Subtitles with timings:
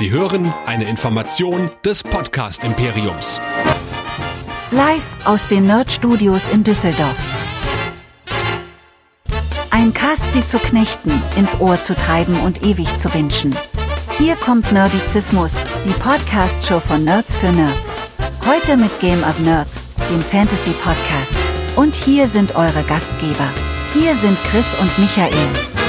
[0.00, 3.38] Sie hören eine Information des Podcast Imperiums.
[4.70, 7.18] Live aus den Nerd Studios in Düsseldorf.
[9.70, 13.54] Ein Cast sie zu knechten, ins Ohr zu treiben und ewig zu wünschen.
[14.16, 17.98] Hier kommt Nerdizismus, die Podcast-Show von Nerds für Nerds.
[18.46, 21.36] Heute mit Game of Nerds, dem Fantasy Podcast.
[21.76, 23.50] Und hier sind eure Gastgeber.
[23.92, 25.79] Hier sind Chris und Michael.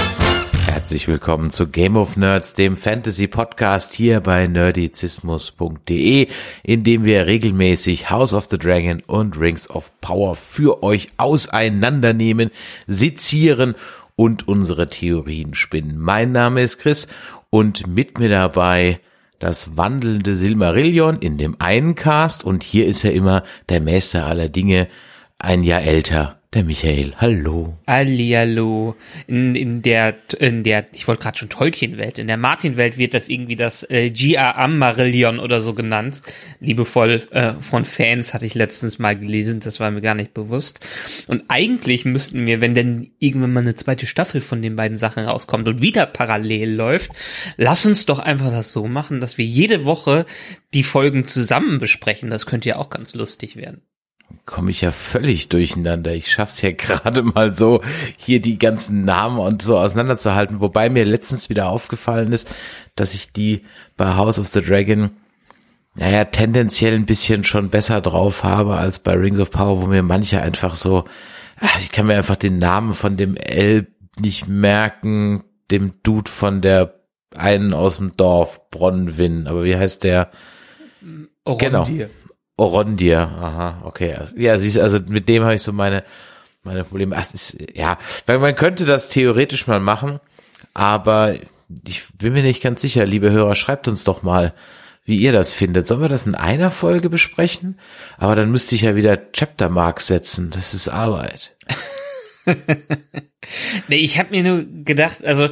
[0.92, 6.28] Herzlich willkommen zu Game of Nerds, dem Fantasy Podcast hier bei nerdizismus.de,
[6.64, 12.52] in dem wir regelmäßig House of the Dragon und Rings of Power für euch auseinandernehmen,
[12.88, 13.76] sezieren
[14.18, 15.98] und unsere Theorien spinnen.
[15.98, 17.08] Mein Name ist Chris
[17.50, 19.00] und mit mir dabei
[19.40, 24.50] das wandelnde Silmarillion in dem einen Cast und hier ist er immer der Meister aller
[24.50, 24.90] Dinge,
[25.40, 27.14] ein Jahr älter, der Michael.
[27.16, 27.78] Hallo.
[27.88, 28.98] Hallihallo.
[29.26, 33.30] In, in der, in der, ich wollte gerade schon Tolkien-Welt, in der Martin-Welt wird das
[33.30, 34.68] irgendwie das äh, G.A.
[34.68, 36.22] Marillion oder so genannt.
[36.60, 40.86] Liebevoll äh, von Fans hatte ich letztens mal gelesen, das war mir gar nicht bewusst.
[41.28, 45.24] Und eigentlich müssten wir, wenn denn irgendwann mal eine zweite Staffel von den beiden Sachen
[45.24, 47.12] rauskommt und wieder parallel läuft,
[47.56, 50.26] lass uns doch einfach das so machen, dass wir jede Woche
[50.74, 52.30] die Folgen zusammen besprechen.
[52.30, 53.84] Das könnte ja auch ganz lustig werden
[54.52, 56.14] komme ich ja völlig durcheinander.
[56.14, 57.82] Ich schaff's ja gerade mal so,
[58.18, 60.60] hier die ganzen Namen und so auseinanderzuhalten.
[60.60, 62.54] Wobei mir letztens wieder aufgefallen ist,
[62.96, 63.64] dass ich die
[63.98, 65.12] bei House of the Dragon,
[65.96, 70.04] naja, tendenziell ein bisschen schon besser drauf habe als bei Rings of Power, wo mir
[70.04, 71.06] manche einfach so,
[71.60, 73.88] ach, ich kann mir einfach den Namen von dem L
[74.20, 77.02] nicht merken, dem Dude von der
[77.36, 80.32] einen aus dem Dorf, Bronwyn, aber wie heißt der?
[81.46, 81.70] Orondir.
[81.70, 82.10] Genau.
[82.58, 84.18] Orondir, aha, okay.
[84.36, 86.04] Ja, siehst also mit dem habe ich so meine
[86.64, 87.20] meine Probleme.
[87.20, 90.20] Ist, ja, man könnte das theoretisch mal machen,
[90.74, 91.36] aber
[91.88, 94.54] ich bin mir nicht ganz sicher, liebe Hörer, schreibt uns doch mal,
[95.04, 95.88] wie ihr das findet.
[95.88, 97.80] Sollen wir das in einer Folge besprechen?
[98.18, 100.52] Aber dann müsste ich ja wieder Chapter Mark setzen.
[100.52, 101.56] Das ist Arbeit.
[103.88, 105.50] nee, ich habe mir nur gedacht, also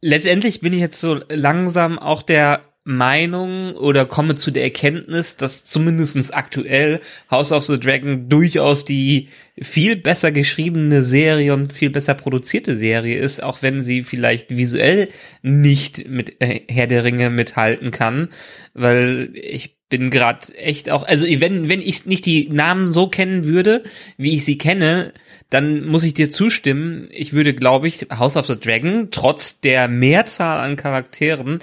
[0.00, 5.62] letztendlich bin ich jetzt so langsam auch der Meinung oder komme zu der Erkenntnis, dass
[5.62, 7.00] zumindestens aktuell
[7.30, 9.28] House of the Dragon durchaus die
[9.60, 15.10] viel besser geschriebene Serie und viel besser produzierte Serie ist, auch wenn sie vielleicht visuell
[15.42, 18.30] nicht mit äh, Herr der Ringe mithalten kann,
[18.74, 23.44] weil ich bin gerade echt auch, also wenn, wenn ich nicht die Namen so kennen
[23.44, 23.84] würde,
[24.16, 25.12] wie ich sie kenne,
[25.52, 27.08] dann muss ich dir zustimmen.
[27.10, 31.58] Ich würde, glaube ich, House of the Dragon trotz der Mehrzahl an Charakteren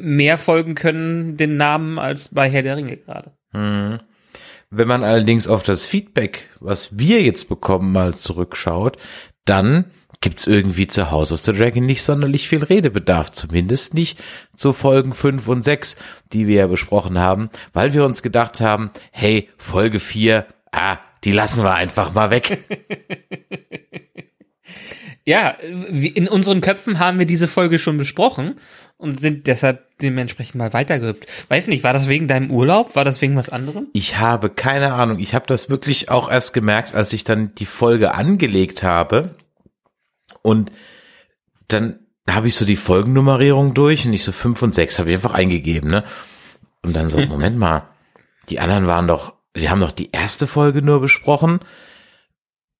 [0.00, 3.32] mehr folgen können den Namen als bei Herr der Ringe gerade.
[3.52, 4.00] Hm.
[4.70, 8.98] Wenn man allerdings auf das Feedback, was wir jetzt bekommen, mal zurückschaut,
[9.44, 9.84] dann
[10.20, 14.18] gibt's irgendwie zu House of the Dragon nicht sonderlich viel Redebedarf, zumindest nicht
[14.56, 15.96] zu Folgen 5 und 6,
[16.32, 21.32] die wir ja besprochen haben, weil wir uns gedacht haben, hey, Folge 4, ah, die
[21.32, 22.58] lassen wir einfach mal weg.
[25.24, 28.56] ja, in unseren Köpfen haben wir diese Folge schon besprochen
[28.96, 31.26] und sind deshalb dementsprechend mal weitergehüpft.
[31.50, 32.96] Weiß nicht, war das wegen deinem Urlaub?
[32.96, 33.88] War das wegen was anderem?
[33.92, 35.18] Ich habe keine Ahnung.
[35.18, 39.34] Ich habe das wirklich auch erst gemerkt, als ich dann die Folge angelegt habe
[40.42, 40.72] und
[41.68, 45.16] dann habe ich so die Folgennummerierung durch und ich so fünf und sechs habe ich
[45.16, 46.04] einfach eingegeben, ne?
[46.82, 47.88] Und dann so, Moment mal,
[48.48, 51.60] die anderen waren doch wir haben doch die erste Folge nur besprochen.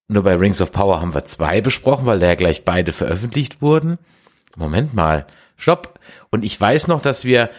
[0.09, 3.61] Nur bei Rings of Power haben wir zwei besprochen, weil da ja gleich beide veröffentlicht
[3.61, 3.99] wurden.
[4.57, 6.01] Moment mal, stopp.
[6.31, 7.51] Und ich weiß noch, dass wir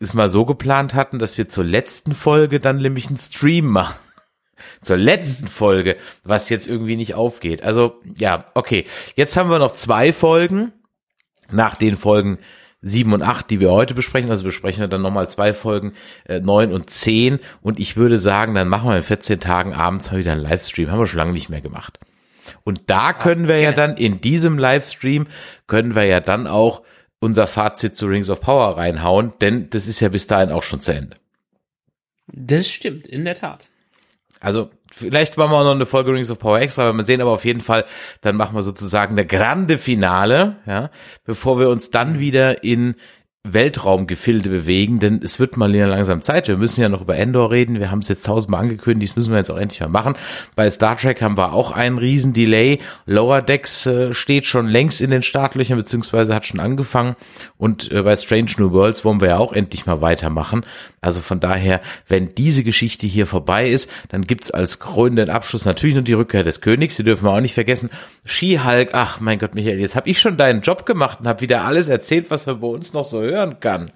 [0.00, 3.96] es mal so geplant hatten, dass wir zur letzten Folge dann nämlich einen Stream machen.
[4.82, 7.62] Zur letzten Folge, was jetzt irgendwie nicht aufgeht.
[7.62, 8.86] Also, ja, okay.
[9.16, 10.72] Jetzt haben wir noch zwei Folgen.
[11.50, 12.38] Nach den Folgen
[12.84, 14.30] 7 und 8, die wir heute besprechen.
[14.30, 15.94] Also besprechen wir dann nochmal zwei Folgen,
[16.26, 17.40] äh, 9 und 10.
[17.62, 20.90] Und ich würde sagen, dann machen wir in 14 Tagen abends mal wieder einen Livestream.
[20.90, 21.98] Haben wir schon lange nicht mehr gemacht.
[22.62, 25.26] Und da können wir ja dann in diesem Livestream,
[25.66, 26.82] können wir ja dann auch
[27.18, 30.80] unser Fazit zu Rings of Power reinhauen, denn das ist ja bis dahin auch schon
[30.80, 31.16] zu Ende.
[32.26, 33.70] Das stimmt, in der Tat.
[34.40, 37.20] Also vielleicht machen wir auch noch eine Folge Rings of Power extra, wenn wir sehen,
[37.20, 37.84] aber auf jeden Fall,
[38.20, 40.90] dann machen wir sozusagen eine grande Finale, ja,
[41.24, 42.94] bevor wir uns dann wieder in
[43.46, 46.48] Weltraumgefilde bewegen, denn es wird mal langsam Zeit.
[46.48, 47.78] Wir müssen ja noch über Endor reden.
[47.78, 50.14] Wir haben es jetzt tausendmal angekündigt, das müssen wir jetzt auch endlich mal machen.
[50.56, 52.78] Bei Star Trek haben wir auch einen riesen Delay.
[53.04, 57.16] Lower Decks äh, steht schon längst in den Startlöchern, beziehungsweise hat schon angefangen.
[57.58, 60.64] Und äh, bei Strange New Worlds wollen wir ja auch endlich mal weitermachen.
[61.04, 65.94] Also von daher, wenn diese Geschichte hier vorbei ist, dann gibt's als krönenden Abschluss natürlich
[65.94, 66.96] nur die Rückkehr des Königs.
[66.96, 67.90] Die dürfen wir auch nicht vergessen.
[68.24, 71.64] She-Hulk, ach mein Gott, Michael, jetzt habe ich schon deinen Job gemacht und habe wieder
[71.64, 73.92] alles erzählt, was wir bei uns noch so hören kann.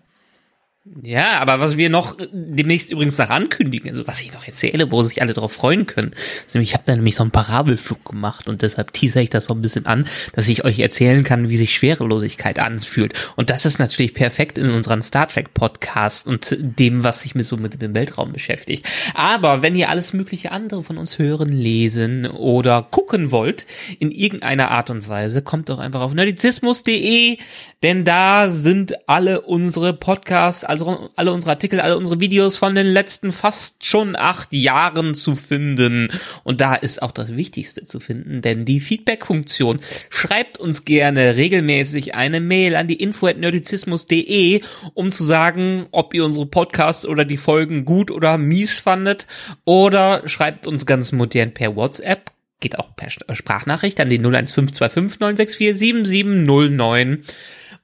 [1.03, 5.03] Ja, aber was wir noch demnächst übrigens noch ankündigen, also was ich noch erzähle, wo
[5.03, 6.13] sich alle darauf freuen können,
[6.47, 9.47] ist nämlich, ich habe da nämlich so einen Parabelflug gemacht und deshalb teaser ich das
[9.47, 13.15] so ein bisschen an, dass ich euch erzählen kann, wie sich Schwerelosigkeit anfühlt.
[13.37, 17.47] Und das ist natürlich perfekt in unseren Star Trek Podcast und dem, was sich mit
[17.47, 18.87] so mit dem Weltraum beschäftigt.
[19.15, 23.67] Aber wenn ihr alles mögliche andere von uns hören, lesen oder gucken wollt,
[23.99, 27.39] in irgendeiner Art und Weise, kommt doch einfach auf nerdizismus.de,
[27.83, 32.87] denn da sind alle unsere Podcasts, also alle unsere Artikel, alle unsere Videos von den
[32.87, 36.11] letzten fast schon acht Jahren zu finden.
[36.45, 39.81] Und da ist auch das Wichtigste zu finden, denn die Feedback-Funktion
[40.11, 44.63] schreibt uns gerne regelmäßig eine Mail an die info@nerdizismus.de,
[44.95, 49.27] um zu sagen, ob ihr unsere Podcasts oder die Folgen gut oder mies fandet.
[49.65, 52.31] Oder schreibt uns ganz modern per WhatsApp.
[52.61, 57.23] Geht auch per Sprachnachricht an die 01525 964 7709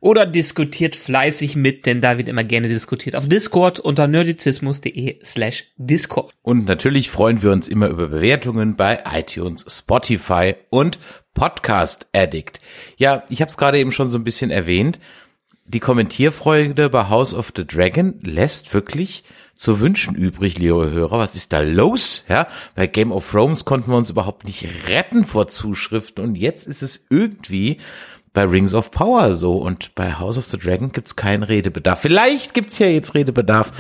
[0.04, 5.64] oder diskutiert fleißig mit, denn da wird immer gerne diskutiert auf Discord unter nerdizismus.de slash
[5.78, 6.30] Discord.
[6.42, 10.98] Und natürlich freuen wir uns immer über Bewertungen bei iTunes, Spotify und
[11.32, 12.58] Podcast Addict.
[12.98, 15.00] Ja, ich habe es gerade eben schon so ein bisschen erwähnt.
[15.64, 19.24] Die Kommentierfreude bei House of the Dragon lässt wirklich
[19.54, 21.18] zu wünschen übrig, liebe Hörer.
[21.18, 22.24] Was ist da los?
[22.28, 26.66] Ja, bei Game of Thrones konnten wir uns überhaupt nicht retten vor Zuschriften und jetzt
[26.66, 27.78] ist es irgendwie
[28.34, 32.00] bei Rings of Power so und bei House of the Dragon gibt's keinen Redebedarf.
[32.00, 33.70] Vielleicht gibt's ja jetzt Redebedarf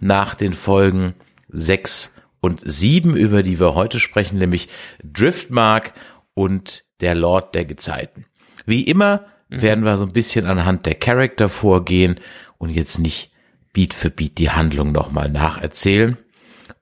[0.00, 1.14] nach den Folgen
[1.48, 4.68] sechs und sieben, über die wir heute sprechen, nämlich
[5.02, 5.94] Driftmark
[6.34, 8.26] und der Lord der Gezeiten.
[8.66, 9.62] Wie immer mhm.
[9.62, 12.18] werden wir so ein bisschen anhand der Charakter vorgehen
[12.58, 13.30] und jetzt nicht
[13.72, 16.18] Beat für Beat die Handlung nochmal nacherzählen.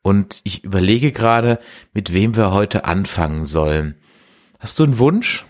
[0.00, 1.58] Und ich überlege gerade,
[1.92, 3.96] mit wem wir heute anfangen sollen.
[4.58, 5.44] Hast du einen Wunsch?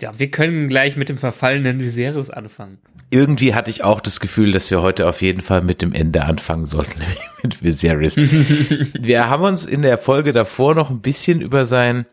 [0.00, 2.78] Glaube, wir können gleich mit dem verfallenen Viserys anfangen.
[3.10, 6.24] Irgendwie hatte ich auch das Gefühl, dass wir heute auf jeden Fall mit dem Ende
[6.24, 7.02] anfangen sollten,
[7.42, 8.16] mit Viserys.
[8.16, 12.06] wir haben uns in der Folge davor noch ein bisschen über sein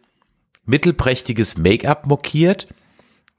[0.65, 2.67] mittelprächtiges Make-up mokiert.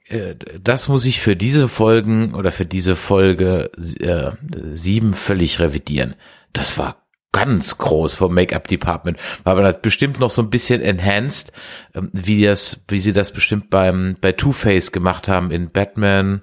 [0.06, 4.30] Äh, das muss ich für diese Folgen oder für diese Folge äh,
[4.72, 6.14] sieben völlig revidieren.
[6.54, 9.19] Das war ganz groß vom Make-up-Department.
[9.44, 11.52] War aber bestimmt noch so ein bisschen enhanced,
[11.94, 16.42] ähm, wie das, wie sie das bestimmt beim bei Two Face gemacht haben in Batman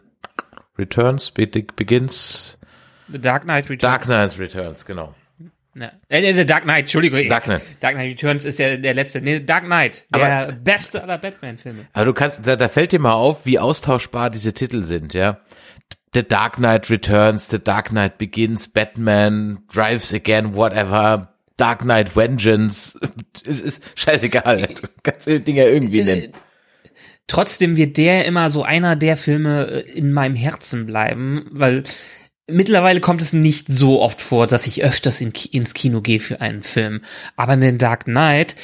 [0.77, 2.57] Returns, Begins.
[3.07, 3.81] The Dark Knight Returns.
[3.81, 5.15] Dark Knight Returns, genau.
[5.75, 5.91] Ja.
[6.07, 7.27] Äh, The Dark Knight, Entschuldigung.
[7.27, 7.61] Dark Knight.
[7.81, 9.21] Dark Knight Returns ist ja der letzte.
[9.21, 10.05] Nee, Dark Knight.
[10.13, 11.87] Der aber, beste aller Batman-Filme.
[11.91, 15.39] Aber du kannst, da, da fällt dir mal auf, wie austauschbar diese Titel sind, ja.
[16.15, 21.27] The Dark Knight Returns, The Dark Knight Begins, Batman, Drives Again, whatever,
[21.57, 22.97] Dark Knight Vengeance.
[23.45, 24.61] Es ist scheißegal.
[24.81, 26.31] Du kannst die Dinger irgendwie nennen.
[27.27, 31.83] Trotzdem wird der immer so einer der Filme äh, in meinem Herzen bleiben, weil
[32.47, 36.39] mittlerweile kommt es nicht so oft vor, dass ich öfters in, ins Kino gehe für
[36.39, 37.01] einen Film.
[37.35, 38.55] Aber in den Dark Knight,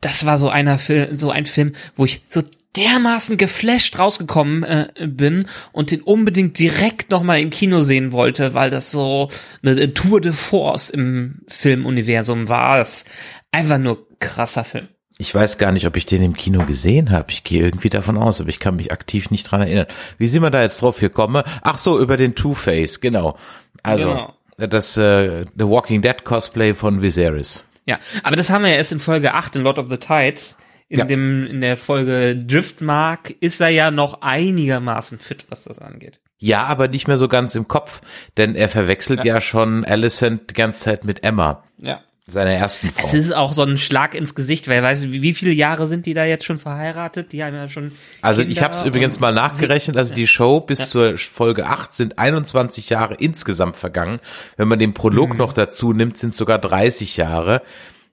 [0.00, 2.42] das war so einer Film, so ein Film, wo ich so
[2.76, 8.70] dermaßen geflasht rausgekommen äh, bin und den unbedingt direkt nochmal im Kino sehen wollte, weil
[8.70, 9.28] das so
[9.62, 12.78] eine Tour de Force im Filmuniversum war.
[12.78, 13.06] Das ist
[13.50, 14.88] einfach nur krasser Film.
[15.20, 17.32] Ich weiß gar nicht, ob ich den im Kino gesehen habe.
[17.32, 19.86] Ich gehe irgendwie davon aus, aber ich kann mich aktiv nicht dran erinnern.
[20.16, 21.42] Wie sind wir da jetzt drauf gekommen?
[21.62, 23.36] Ach so, über den Two-Face, genau.
[23.82, 24.10] Also
[24.56, 24.68] genau.
[24.68, 27.64] das äh, The Walking Dead Cosplay von Viserys.
[27.88, 30.58] Ja, aber das haben wir ja erst in Folge 8 in Lord of the Tides
[30.88, 31.04] in ja.
[31.04, 36.20] dem, in der Folge Driftmark ist er ja noch einigermaßen fit, was das angeht.
[36.38, 38.00] Ja, aber nicht mehr so ganz im Kopf,
[38.36, 41.64] denn er verwechselt ja, ja schon Alicent die ganze Zeit mit Emma.
[41.82, 42.00] Ja.
[42.30, 43.06] Seiner ersten Frau.
[43.06, 46.04] Es ist auch so ein Schlag ins Gesicht, weil weiß wie, wie viele Jahre sind
[46.04, 47.32] die da jetzt schon verheiratet?
[47.32, 47.92] Die haben ja schon.
[48.20, 50.86] Also Kinder ich habe es übrigens mal nachgerechnet, also die Show bis ja.
[50.86, 54.20] zur Folge 8 sind 21 Jahre insgesamt vergangen.
[54.58, 55.38] Wenn man den Prolog mhm.
[55.38, 57.62] noch dazu nimmt, sind sogar 30 Jahre.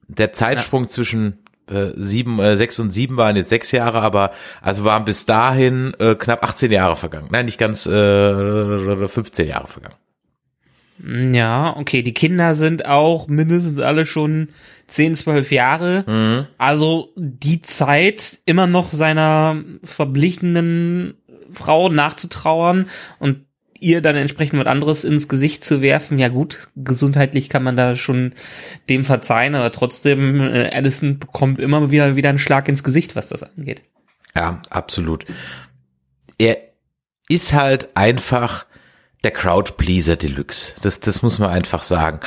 [0.07, 0.89] Der Zeitsprung ja.
[0.89, 4.31] zwischen äh, sieben, äh, sechs und sieben waren jetzt sechs Jahre, aber
[4.62, 7.27] also waren bis dahin äh, knapp 18 Jahre vergangen.
[7.31, 9.95] Nein, nicht ganz äh, 15 Jahre vergangen.
[11.04, 14.50] Ja, okay, die Kinder sind auch mindestens alle schon
[14.88, 16.04] 10, 12 Jahre.
[16.08, 16.48] Mhm.
[16.58, 21.16] Also die Zeit, immer noch seiner verblichenen
[21.52, 23.46] Frau nachzutrauern und
[23.80, 27.96] ihr dann entsprechend was anderes ins Gesicht zu werfen, ja gut, gesundheitlich kann man da
[27.96, 28.34] schon
[28.90, 33.28] dem verzeihen, aber trotzdem, äh, Allison bekommt immer wieder, wieder einen Schlag ins Gesicht, was
[33.28, 33.84] das angeht.
[34.34, 35.25] Ja, absolut.
[36.38, 36.58] Er
[37.28, 38.66] ist halt einfach
[39.25, 40.75] der Crowdpleaser Deluxe.
[40.82, 42.20] Das, das muss man einfach sagen.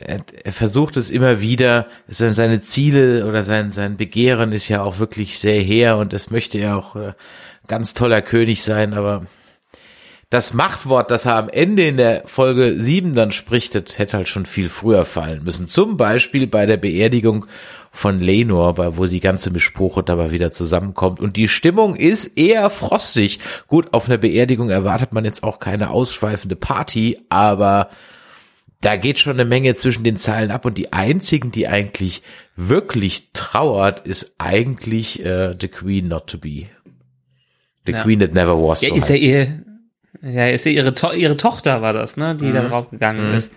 [0.00, 1.86] Er, er versucht es immer wieder.
[2.08, 6.58] Seine Ziele oder sein, sein Begehren ist ja auch wirklich sehr her und das möchte
[6.58, 7.12] er auch äh,
[7.66, 9.26] ganz toller König sein, aber
[10.30, 14.28] das Machtwort, das er am Ende in der Folge 7 dann spricht, das hätte halt
[14.28, 15.68] schon viel früher fallen müssen.
[15.68, 17.46] Zum Beispiel bei der Beerdigung
[17.90, 21.20] von Lenor, wo die ganze Mischpuche dabei wieder zusammenkommt.
[21.20, 23.40] Und die Stimmung ist eher frostig.
[23.68, 27.88] Gut, auf einer Beerdigung erwartet man jetzt auch keine ausschweifende Party, aber
[28.82, 30.66] da geht schon eine Menge zwischen den Zeilen ab.
[30.66, 32.22] Und die einzigen, die eigentlich
[32.54, 36.66] wirklich trauert, ist eigentlich äh, The Queen Not to Be.
[37.86, 38.02] The ja.
[38.02, 38.82] Queen That Never Was.
[38.82, 39.64] Ja, so ist ja ihr,
[40.22, 42.52] ja, ist ja ihre, to ihre Tochter war das, ne, die mhm.
[42.54, 43.34] da drauf gegangen mhm.
[43.34, 43.52] ist.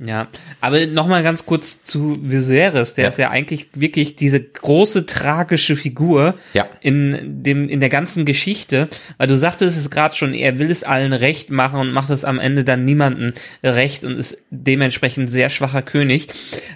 [0.00, 0.28] Ja,
[0.60, 3.10] aber nochmal ganz kurz zu Viserys, der ja.
[3.10, 6.68] ist ja eigentlich wirklich diese große tragische Figur ja.
[6.80, 10.84] in dem in der ganzen Geschichte, weil du sagtest es gerade schon, er will es
[10.84, 13.34] allen recht machen und macht es am Ende dann niemanden
[13.64, 16.28] recht und ist dementsprechend sehr schwacher König,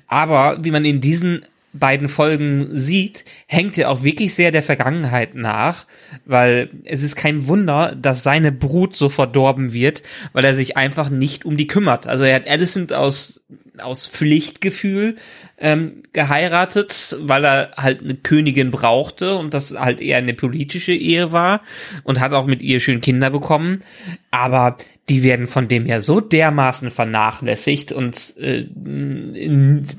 [0.09, 5.35] aber wie man in diesen beiden Folgen sieht, hängt er auch wirklich sehr der Vergangenheit
[5.35, 5.87] nach,
[6.26, 10.02] weil es ist kein Wunder, dass seine Brut so verdorben wird,
[10.33, 12.07] weil er sich einfach nicht um die kümmert.
[12.07, 13.41] Also er hat Alicent aus
[13.79, 15.17] aus Pflichtgefühl
[15.59, 21.33] ähm, geheiratet, weil er halt eine Königin brauchte und das halt eher eine politische Ehe
[21.33, 21.62] war
[22.05, 23.83] und hat auch mit ihr schön Kinder bekommen.
[24.31, 24.76] Aber
[25.09, 28.67] die werden von dem ja so dermaßen vernachlässigt und äh,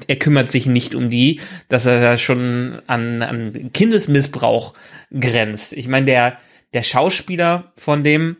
[0.08, 4.74] er kümmert sich nicht um die, dass er da schon an, an Kindesmissbrauch
[5.12, 5.74] grenzt.
[5.74, 6.38] Ich meine, der,
[6.74, 8.38] der Schauspieler von dem,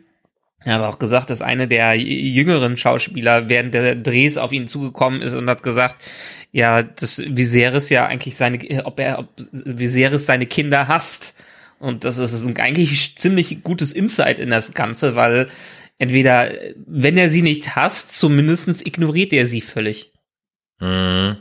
[0.64, 5.20] er hat auch gesagt, dass eine der jüngeren Schauspieler während der Drehs auf ihn zugekommen
[5.20, 5.96] ist und hat gesagt,
[6.52, 11.36] ja, dass Viserys ja eigentlich seine, ob er, ob Viserys seine Kinder hasst.
[11.78, 15.48] Und das ist ein eigentlich ziemlich gutes Insight in das Ganze, weil
[15.98, 16.52] entweder,
[16.86, 20.12] wenn er sie nicht hasst, zumindestens ignoriert er sie völlig.
[20.80, 21.36] Mhm.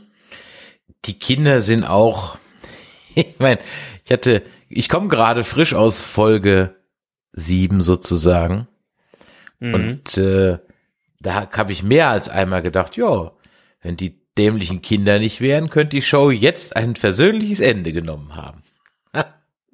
[1.06, 2.38] Die Kinder sind auch,
[3.16, 3.60] ich meine,
[4.04, 6.76] ich hatte, ich komme gerade frisch aus Folge
[7.32, 8.68] sieben sozusagen.
[9.64, 9.74] Mhm.
[9.74, 10.58] Und äh,
[11.22, 13.32] da habe ich mehr als einmal gedacht, ja,
[13.82, 18.64] wenn die dämlichen Kinder nicht wären, könnte die Show jetzt ein versöhnliches Ende genommen haben.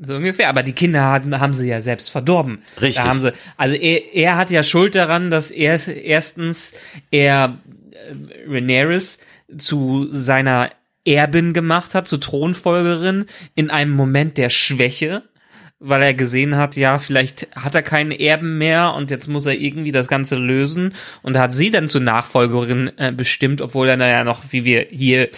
[0.02, 2.62] So ungefähr, aber die Kinder haben, haben sie ja selbst verdorben.
[2.80, 3.04] Richtig.
[3.04, 6.74] Da haben sie, also er, er hat ja Schuld daran, dass er erstens
[7.12, 7.58] er
[7.92, 8.98] äh, Rhaenyra
[9.58, 10.72] zu seiner
[11.04, 15.24] Erbin gemacht hat, zur Thronfolgerin in einem Moment der Schwäche
[15.80, 19.54] weil er gesehen hat, ja, vielleicht hat er keinen Erben mehr und jetzt muss er
[19.54, 20.94] irgendwie das Ganze lösen.
[21.22, 25.30] Und hat sie dann zur Nachfolgerin äh, bestimmt, obwohl er naja noch, wie wir hier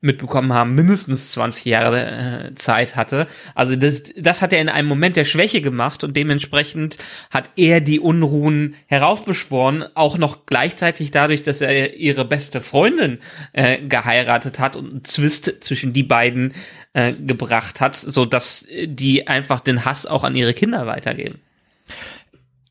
[0.00, 3.26] mitbekommen haben, mindestens 20 Jahre äh, Zeit hatte.
[3.54, 6.96] Also das, das hat er in einem Moment der Schwäche gemacht und dementsprechend
[7.30, 13.18] hat er die Unruhen heraufbeschworen, auch noch gleichzeitig dadurch, dass er ihre beste Freundin
[13.52, 16.54] äh, geheiratet hat und einen Zwist zwischen die beiden
[16.94, 21.40] äh, gebracht hat, so dass die einfach den Hass auch an ihre Kinder weitergeben.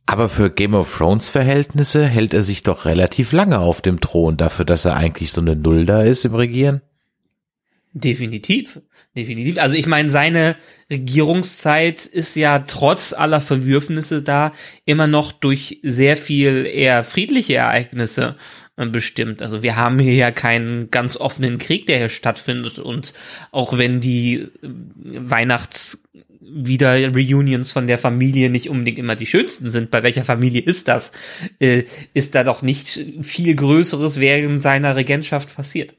[0.07, 4.37] Aber für Game of Thrones Verhältnisse hält er sich doch relativ lange auf dem Thron,
[4.37, 6.81] dafür, dass er eigentlich so eine Null da ist im Regieren.
[7.91, 8.81] Definitiv,
[9.15, 9.57] definitiv.
[9.57, 10.57] Also ich meine, seine
[10.91, 14.53] Regierungszeit ist ja trotz aller Verwürfnisse da
[14.85, 18.35] immer noch durch sehr viel eher friedliche Ereignisse
[18.77, 19.41] äh, bestimmt.
[19.41, 22.77] Also wir haben hier ja keinen ganz offenen Krieg, der hier stattfindet.
[22.77, 23.15] Und
[23.51, 26.03] auch wenn die äh, Weihnachts
[26.41, 29.91] wieder Reunions von der Familie nicht unbedingt immer die schönsten sind.
[29.91, 31.11] Bei welcher Familie ist das?
[31.59, 35.95] Äh, ist da doch nicht viel Größeres während seiner Regentschaft passiert?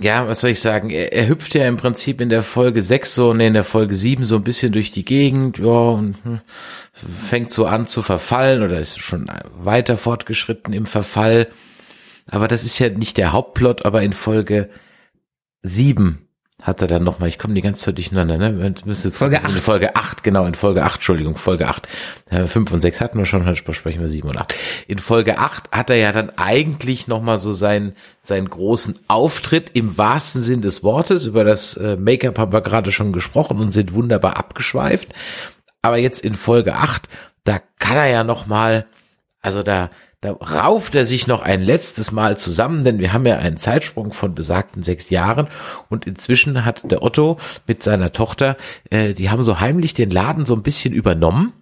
[0.00, 0.88] Ja, was soll ich sagen?
[0.88, 3.94] Er, er hüpft ja im Prinzip in der Folge 6 so und in der Folge
[3.94, 6.40] 7 so ein bisschen durch die Gegend, ja, und hm,
[6.92, 11.48] fängt so an zu verfallen oder ist schon weiter fortgeschritten im Verfall.
[12.30, 14.70] Aber das ist ja nicht der Hauptplot, aber in Folge
[15.62, 16.25] 7
[16.62, 18.74] hat er dann nochmal, ich komme die ganze Zeit durcheinander, ne?
[18.86, 19.52] Müsste jetzt Folge 8.
[19.52, 21.86] Folge 8, genau, in Folge 8, Entschuldigung, Folge 8.
[22.32, 24.54] Ja, 5 und 6 hatten wir schon, heute sprechen wir 7 und 8.
[24.86, 29.98] In Folge 8 hat er ja dann eigentlich nochmal so seinen, seinen großen Auftritt im
[29.98, 31.26] wahrsten Sinn des Wortes.
[31.26, 35.12] Über das äh, Make-up haben wir gerade schon gesprochen und sind wunderbar abgeschweift.
[35.82, 37.06] Aber jetzt in Folge 8,
[37.44, 38.86] da kann er ja nochmal,
[39.42, 39.90] also da,
[40.26, 44.12] da rauft er sich noch ein letztes Mal zusammen, denn wir haben ja einen Zeitsprung
[44.12, 45.46] von besagten sechs Jahren
[45.88, 48.56] und inzwischen hat der Otto mit seiner Tochter,
[48.90, 51.52] äh, die haben so heimlich den Laden so ein bisschen übernommen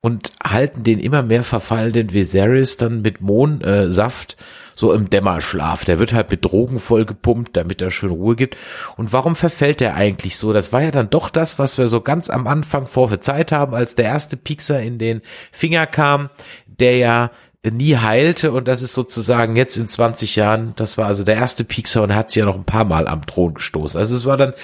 [0.00, 4.42] und halten den immer mehr verfallenden Viserys dann mit Mohnsaft äh,
[4.76, 5.84] so im Dämmerschlaf.
[5.84, 8.56] Der wird halt mit Drogen vollgepumpt, damit er schön Ruhe gibt.
[8.96, 10.52] Und warum verfällt er eigentlich so?
[10.52, 13.96] Das war ja dann doch das, was wir so ganz am Anfang vorverzeiht haben, als
[13.96, 16.30] der erste Piekser in den Finger kam,
[16.66, 17.30] der ja
[17.70, 21.64] nie heilte und das ist sozusagen jetzt in 20 Jahren, das war also der erste
[21.64, 23.98] Piekser und hat sich ja noch ein paar Mal am Thron gestoßen.
[23.98, 24.54] Also es war dann,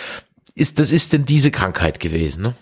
[0.55, 2.55] ist, das ist denn diese Krankheit gewesen, ne?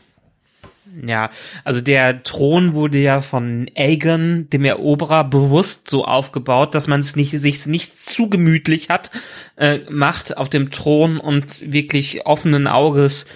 [1.07, 1.31] Ja,
[1.65, 7.17] also der Thron wurde ja von Aegon, dem Eroberer, bewusst so aufgebaut, dass man es
[7.17, 9.11] nicht, sich nicht zu gemütlich hat,
[9.57, 13.27] äh, macht auf dem Thron und wirklich offenen Auges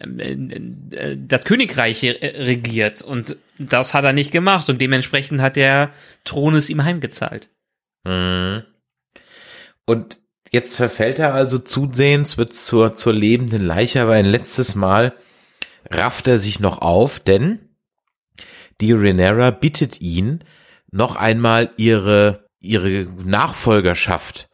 [0.00, 3.02] äh, äh, das Königreich regiert.
[3.02, 5.90] Und das hat er nicht gemacht und dementsprechend hat der
[6.24, 7.48] Thron es ihm heimgezahlt.
[8.04, 8.62] Mhm.
[9.84, 10.18] Und
[10.50, 15.14] jetzt verfällt er also zusehends, wird zur, zur lebenden Leiche, aber ein letztes Mal
[15.90, 17.60] rafft er sich noch auf, denn
[18.80, 20.44] die Renera bittet ihn,
[20.90, 24.48] noch einmal ihre, ihre Nachfolgerschaft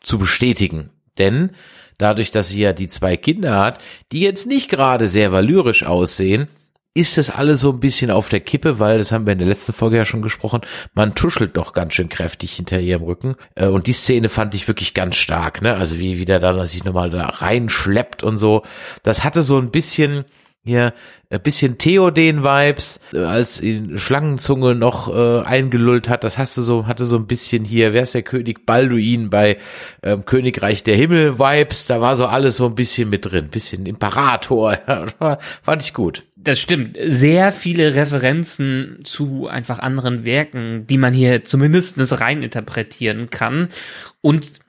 [0.00, 0.90] zu bestätigen.
[1.18, 1.50] Denn
[1.98, 3.80] dadurch, dass sie ja die zwei Kinder hat,
[4.10, 6.48] die jetzt nicht gerade sehr valyrisch aussehen,
[6.94, 9.48] ist das alles so ein bisschen auf der Kippe, weil, das haben wir in der
[9.48, 10.60] letzten Folge ja schon gesprochen,
[10.94, 13.36] man tuschelt doch ganz schön kräftig hinter ihrem Rücken.
[13.54, 15.74] Äh, und die Szene fand ich wirklich ganz stark, ne?
[15.74, 18.62] Also wie, wie der dann sich nochmal da reinschleppt und so.
[19.02, 20.24] Das hatte so ein bisschen,
[20.64, 20.94] hier
[21.28, 26.22] ein bisschen Theoden-Vibes, äh, als ihn Schlangenzunge noch äh, eingelullt hat.
[26.22, 29.58] Das hast du so, hatte so ein bisschen hier, wer ist der König Balduin bei
[30.02, 31.86] ähm, Königreich der Himmel-Vibes.
[31.86, 33.48] Da war so alles so ein bisschen mit drin.
[33.48, 34.78] Bisschen Imperator.
[35.62, 36.24] Fand ich gut.
[36.36, 36.96] Das stimmt.
[37.06, 43.68] Sehr viele Referenzen zu einfach anderen Werken, die man hier zumindest rein interpretieren kann.
[44.20, 44.60] Und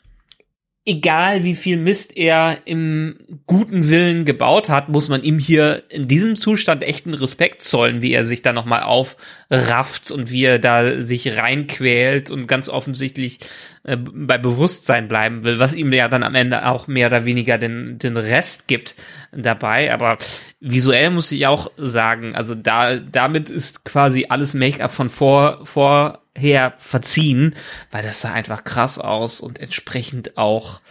[0.85, 3.15] egal wie viel Mist er im
[3.47, 8.13] guten Willen gebaut hat, muss man ihm hier in diesem Zustand echten Respekt zollen, wie
[8.13, 13.39] er sich da nochmal aufrafft und wie er da sich reinquält und ganz offensichtlich
[13.83, 17.57] äh, bei Bewusstsein bleiben will, was ihm ja dann am Ende auch mehr oder weniger
[17.57, 18.95] den, den Rest gibt
[19.31, 19.93] dabei.
[19.93, 20.17] Aber
[20.59, 26.21] visuell muss ich auch sagen, also da, damit ist quasi alles Make-up von vor, vor
[26.35, 27.55] her verziehen,
[27.91, 30.81] weil das sah einfach krass aus und entsprechend auch,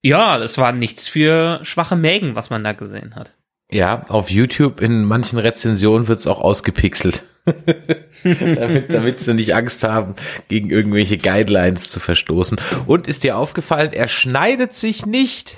[0.00, 3.34] ja, das war nichts für schwache Mägen, was man da gesehen hat.
[3.72, 7.24] Ja, auf YouTube in manchen Rezensionen wird's auch ausgepixelt.
[8.24, 10.14] damit, damit sie nicht Angst haben,
[10.48, 12.60] gegen irgendwelche Guidelines zu verstoßen.
[12.86, 15.56] Und ist dir aufgefallen, er schneidet sich nicht.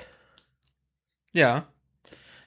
[1.33, 1.66] Ja.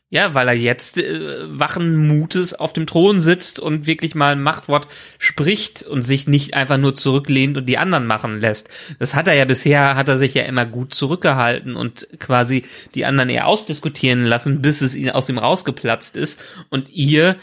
[0.09, 4.41] Ja, weil er jetzt äh, wachen Mutes auf dem Thron sitzt und wirklich mal ein
[4.41, 8.69] Machtwort spricht und sich nicht einfach nur zurücklehnt und die anderen machen lässt.
[8.99, 12.63] Das hat er ja bisher, hat er sich ja immer gut zurückgehalten und quasi
[12.95, 16.41] die anderen eher ausdiskutieren lassen, bis es ihn aus ihm rausgeplatzt ist.
[16.69, 17.35] Und ihr äh,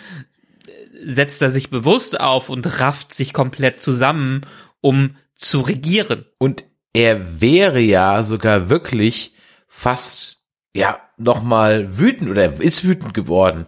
[1.05, 4.41] setzt er sich bewusst auf und rafft sich komplett zusammen,
[4.81, 6.25] um zu regieren.
[6.39, 9.35] Und er wäre ja sogar wirklich
[9.69, 10.39] fast,
[10.73, 13.67] ja, nochmal wütend oder ist wütend geworden,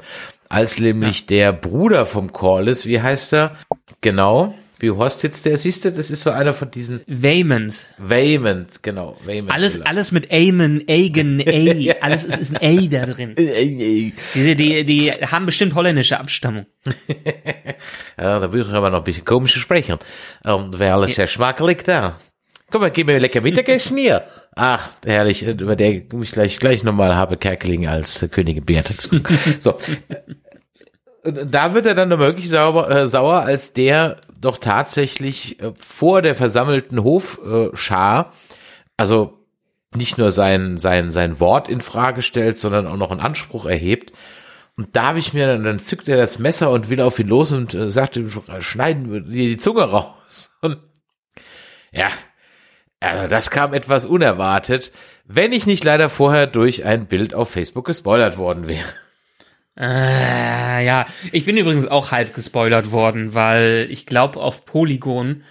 [0.49, 1.27] als nämlich ja.
[1.29, 3.57] der Bruder vom Corliss, wie heißt er?
[4.01, 4.55] Genau.
[4.79, 5.57] Wie heißt jetzt der?
[5.57, 7.01] Siehst du, das ist so einer von diesen.
[7.07, 7.87] Waymond.
[7.97, 9.17] Waymond, genau.
[9.25, 12.05] Waymond alles, alles mit Amen, Agen, A.
[12.05, 13.35] Alles ist, ist ein A da drin.
[13.37, 16.67] Diese, die, die haben bestimmt holländische Abstammung.
[18.19, 19.99] ja, da würde ich aber noch ein bisschen komisch sprechen.
[20.45, 21.17] Ähm, Wäre alles ja.
[21.17, 22.21] sehr schmackelig da.
[22.71, 24.27] Komm mal, gehen wir lecker Mittagessen hier.
[24.59, 29.11] Ach, herrlich, über der ich gleich, gleich nochmal habe Kerkeling als äh, Königin Beatrix.
[29.61, 29.77] so.
[31.23, 36.23] da wird er dann noch wirklich sauber, äh, sauer, als der doch tatsächlich äh, vor
[36.23, 38.33] der versammelten Hofschar,
[38.97, 39.35] also
[39.95, 44.15] nicht nur sein, sein, sein Wort in Frage stellt, sondern auch noch einen Anspruch erhebt.
[44.79, 47.29] Und da habe ich mir dann, dann zückt er das Messer und will auf ihn
[47.29, 48.19] los und äh, sagt,
[48.61, 50.51] schneiden wir dir die Zunge raus.
[50.63, 50.79] Und
[51.93, 52.09] ja,
[53.01, 54.93] also das kam etwas unerwartet,
[55.27, 58.89] wenn ich nicht leider vorher durch ein Bild auf Facebook gespoilert worden wäre.
[59.79, 65.43] Äh, ja, ich bin übrigens auch halb gespoilert worden, weil ich glaube auf Polygon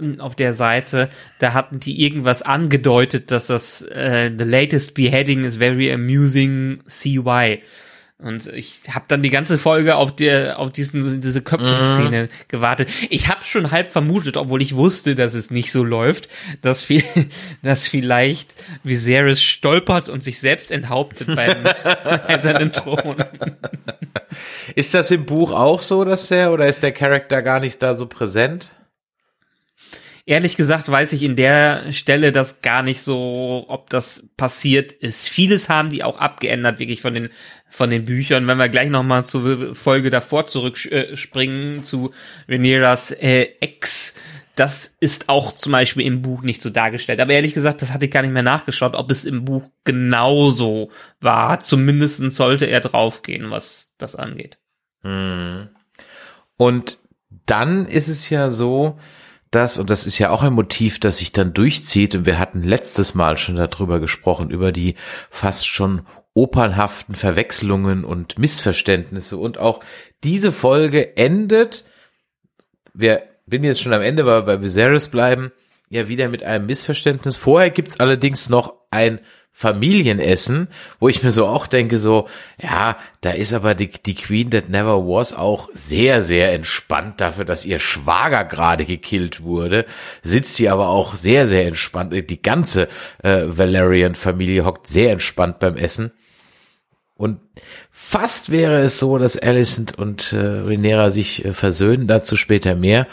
[0.00, 5.44] hm, auf der Seite, da hatten die irgendwas angedeutet, dass das äh, the latest beheading
[5.44, 7.62] is very amusing CY.
[8.18, 12.28] Und ich habe dann die ganze Folge auf der auf diesen diese Köpfungsszene mhm.
[12.48, 12.88] gewartet.
[13.10, 16.30] Ich habe schon halb vermutet, obwohl ich wusste, dass es nicht so läuft,
[16.62, 17.04] dass viel,
[17.62, 21.64] dass vielleicht Viserys stolpert und sich selbst enthauptet beim
[22.26, 23.16] bei seinem Thron.
[24.74, 27.92] Ist das im Buch auch so, dass der oder ist der Charakter gar nicht da
[27.92, 28.74] so präsent?
[30.28, 35.28] Ehrlich gesagt weiß ich in der Stelle das gar nicht so, ob das passiert ist.
[35.28, 37.28] Vieles haben die auch abgeändert, wirklich von den
[37.76, 38.46] von den Büchern.
[38.46, 42.10] Wenn wir gleich nochmal zur Folge davor zurückspringen, zu
[42.48, 44.14] Rhaenyras äh, Ex,
[44.54, 47.20] das ist auch zum Beispiel im Buch nicht so dargestellt.
[47.20, 50.90] Aber ehrlich gesagt, das hatte ich gar nicht mehr nachgeschaut, ob es im Buch genauso
[51.20, 51.58] war.
[51.58, 54.58] Zumindest sollte er draufgehen, was das angeht.
[55.02, 55.68] Hm.
[56.56, 56.98] Und
[57.44, 58.98] dann ist es ja so,
[59.50, 62.62] das, und das ist ja auch ein Motiv, das sich dann durchzieht, und wir hatten
[62.62, 64.94] letztes Mal schon darüber gesprochen, über die
[65.28, 69.38] fast schon opernhaften Verwechslungen und Missverständnisse.
[69.38, 69.80] Und auch
[70.22, 71.84] diese Folge endet,
[72.92, 75.50] wir bin jetzt schon am Ende, weil wir bei Viserys bleiben,
[75.88, 77.36] ja wieder mit einem Missverständnis.
[77.38, 79.20] Vorher gibt's allerdings noch ein
[79.50, 80.68] Familienessen,
[81.00, 82.28] wo ich mir so auch denke, so,
[82.62, 87.46] ja, da ist aber die, die Queen That Never Was auch sehr, sehr entspannt dafür,
[87.46, 89.86] dass ihr Schwager gerade gekillt wurde.
[90.22, 92.12] Sitzt sie aber auch sehr, sehr entspannt.
[92.28, 92.88] Die ganze
[93.22, 96.12] äh, Valerian-Familie hockt sehr entspannt beim Essen.
[97.16, 97.40] Und
[97.90, 103.06] fast wäre es so, dass Alicent und äh, Rhaenyra sich äh, versöhnen, dazu später mehr.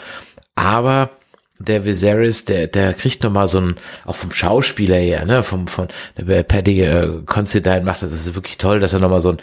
[0.54, 1.10] Aber
[1.58, 5.68] der Viserys, der, der kriegt noch mal so ein, auch vom Schauspieler her, ne, vom,
[5.68, 9.20] von, der Paddy äh, Considine macht das, das ist wirklich toll, dass er noch mal
[9.20, 9.38] so ein,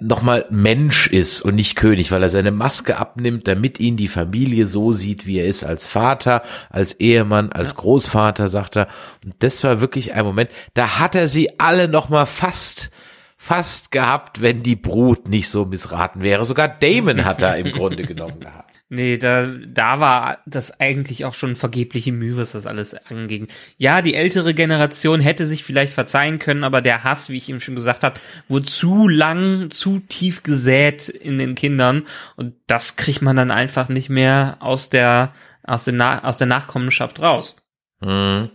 [0.00, 4.08] noch mal Mensch ist und nicht König, weil er seine Maske abnimmt, damit ihn die
[4.08, 8.88] Familie so sieht, wie er ist, als Vater, als Ehemann, als Großvater, sagt er.
[9.24, 12.92] Und das war wirklich ein Moment, da hat er sie alle noch mal fast
[13.40, 16.44] fast gehabt, wenn die Brut nicht so missraten wäre.
[16.44, 18.74] Sogar Damon hat er im Grunde genommen gehabt.
[18.90, 23.46] Nee, da, da war das eigentlich auch schon vergebliche Mühe, was das alles anging.
[23.76, 27.60] Ja, die ältere Generation hätte sich vielleicht verzeihen können, aber der Hass, wie ich eben
[27.60, 33.22] schon gesagt habe, wurde zu lang, zu tief gesät in den Kindern und das kriegt
[33.22, 37.56] man dann einfach nicht mehr aus der, aus der, Na aus der Nachkommenschaft raus.
[38.00, 38.50] Mhm.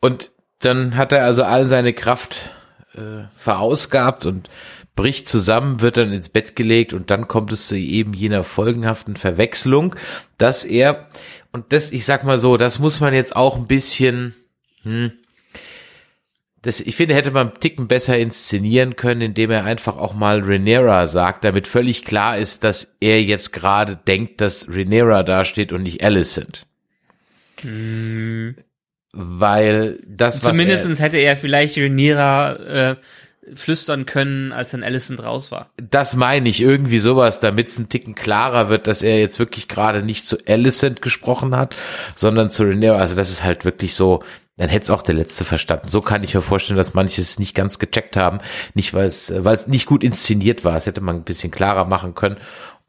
[0.00, 2.50] Und dann hat er also all seine Kraft
[2.94, 4.48] äh, verausgabt und
[4.96, 9.14] bricht zusammen, wird dann ins Bett gelegt und dann kommt es zu eben jener folgenhaften
[9.14, 9.94] Verwechslung,
[10.38, 11.08] dass er,
[11.52, 14.34] und das, ich sag mal so, das muss man jetzt auch ein bisschen,
[14.82, 15.12] hm,
[16.62, 20.42] das, ich finde, hätte man einen Ticken besser inszenieren können, indem er einfach auch mal
[20.42, 25.84] Rhaenyra sagt, damit völlig klar ist, dass er jetzt gerade denkt, dass Rhaenyra dasteht und
[25.84, 26.66] nicht Alicent.
[27.60, 28.56] Hm.
[29.20, 32.96] Weil das, was Zumindestens er, hätte er vielleicht Rhaenyra äh,
[33.56, 35.70] flüstern können, als dann Alicent raus war.
[35.76, 39.66] Das meine ich, irgendwie sowas, damit es ein Ticken klarer wird, dass er jetzt wirklich
[39.66, 41.74] gerade nicht zu Alicent gesprochen hat,
[42.14, 42.96] sondern zu Rhaenyra.
[42.96, 44.22] Also das ist halt wirklich so,
[44.56, 45.88] dann hätte es auch der Letzte verstanden.
[45.88, 48.38] So kann ich mir vorstellen, dass manche es nicht ganz gecheckt haben.
[48.74, 50.76] Nicht, weil es, weil es nicht gut inszeniert war.
[50.76, 52.36] Es hätte man ein bisschen klarer machen können.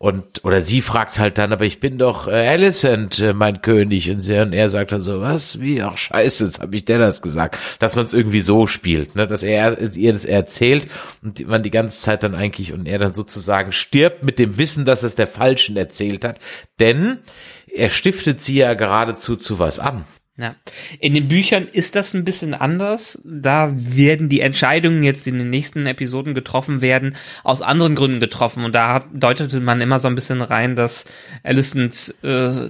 [0.01, 4.09] Und, oder sie fragt halt dann, aber ich bin doch äh, Alicent, äh, mein König.
[4.09, 6.99] Und, sie, und er sagt dann so, was, wie, ach scheiße, jetzt habe ich der
[6.99, 7.57] das gesagt.
[7.79, 9.27] Dass man es irgendwie so spielt, ne?
[9.27, 10.87] dass er ihr das erzählt
[11.21, 14.85] und man die ganze Zeit dann eigentlich und er dann sozusagen stirbt mit dem Wissen,
[14.85, 16.39] dass es der Falschen erzählt hat.
[16.79, 17.19] Denn
[17.67, 20.05] er stiftet sie ja geradezu zu was an.
[20.39, 20.55] Ja.
[21.01, 23.21] In den Büchern ist das ein bisschen anders.
[23.25, 28.63] Da werden die Entscheidungen jetzt in den nächsten Episoden getroffen werden, aus anderen Gründen getroffen.
[28.63, 31.03] Und da deutete man immer so ein bisschen rein, dass
[31.43, 32.69] Alicent äh,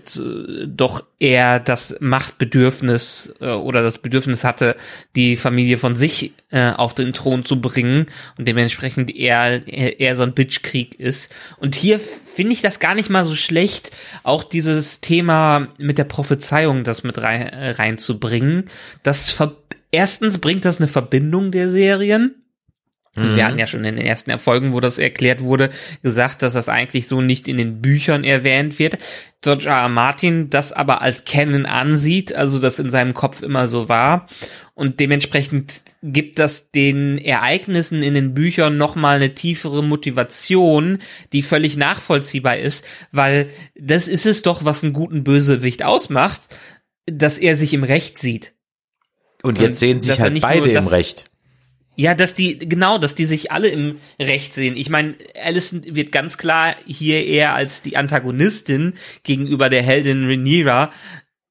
[0.65, 4.75] doch eher das Machtbedürfnis äh, oder das Bedürfnis hatte,
[5.15, 8.07] die Familie von sich äh, auf den Thron zu bringen
[8.39, 11.31] und dementsprechend eher, eher so ein Bitchkrieg ist.
[11.57, 13.91] Und hier finde ich das gar nicht mal so schlecht,
[14.23, 18.65] auch dieses Thema mit der Prophezeiung, das mit rein, reinzubringen.
[19.03, 19.37] Das
[19.91, 22.35] erstens bringt das eine Verbindung der Serien.
[23.15, 23.47] Und wir mhm.
[23.47, 25.71] hatten ja schon in den ersten Erfolgen, wo das erklärt wurde,
[26.03, 28.97] gesagt, dass das eigentlich so nicht in den Büchern erwähnt wird.
[29.41, 29.81] George R.
[29.81, 29.89] R.
[29.89, 34.27] Martin das aber als Canon ansieht, also das in seinem Kopf immer so war.
[34.75, 40.99] Und dementsprechend gibt das den Ereignissen in den Büchern nochmal eine tiefere Motivation,
[41.33, 46.47] die völlig nachvollziehbar ist, weil das ist es doch, was einen guten Bösewicht ausmacht,
[47.11, 48.53] dass er sich im Recht sieht.
[49.41, 51.29] Und jetzt Und sehen sich halt beide im Recht.
[51.95, 54.77] Ja, dass die, genau, dass die sich alle im Recht sehen.
[54.77, 58.93] Ich meine, Alison wird ganz klar hier eher als die Antagonistin
[59.23, 60.91] gegenüber der Heldin Rhaenyra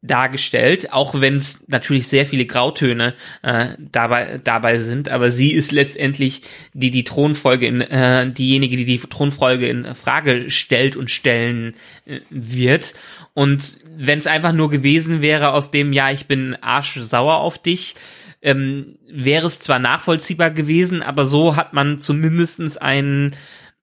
[0.00, 5.72] dargestellt, auch wenn es natürlich sehr viele Grautöne äh, dabei dabei sind, aber sie ist
[5.72, 6.42] letztendlich
[6.72, 11.74] die die Thronfolge in äh, diejenige, die die Thronfolge in Frage stellt und stellen
[12.06, 12.94] äh, wird
[13.38, 17.94] und wenn es einfach nur gewesen wäre aus dem ja, ich bin arschsauer auf dich,
[18.42, 23.36] ähm, wäre es zwar nachvollziehbar gewesen, aber so hat man zumindestens einen,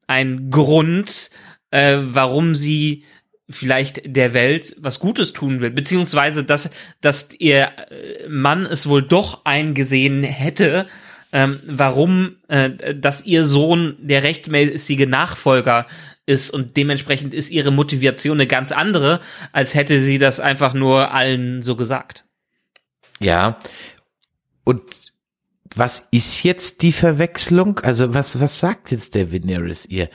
[0.08, 1.30] einen Grund,
[1.72, 3.06] äh, warum sie
[3.50, 7.72] vielleicht der Welt was Gutes tun will, beziehungsweise dass, dass ihr
[8.28, 10.86] Mann es wohl doch eingesehen hätte,
[11.32, 15.86] ähm, warum, äh, dass ihr Sohn der rechtmäßige Nachfolger
[16.26, 21.14] ist und dementsprechend ist ihre Motivation eine ganz andere, als hätte sie das einfach nur
[21.14, 22.26] allen so gesagt.
[23.20, 23.60] Ja,
[24.64, 24.82] und
[25.76, 27.80] was ist jetzt die Verwechslung?
[27.80, 30.10] Also was, was sagt jetzt der Veneris ihr?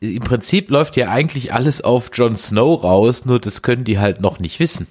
[0.00, 4.20] Im Prinzip läuft ja eigentlich alles auf Jon Snow raus, nur das können die halt
[4.20, 4.86] noch nicht wissen.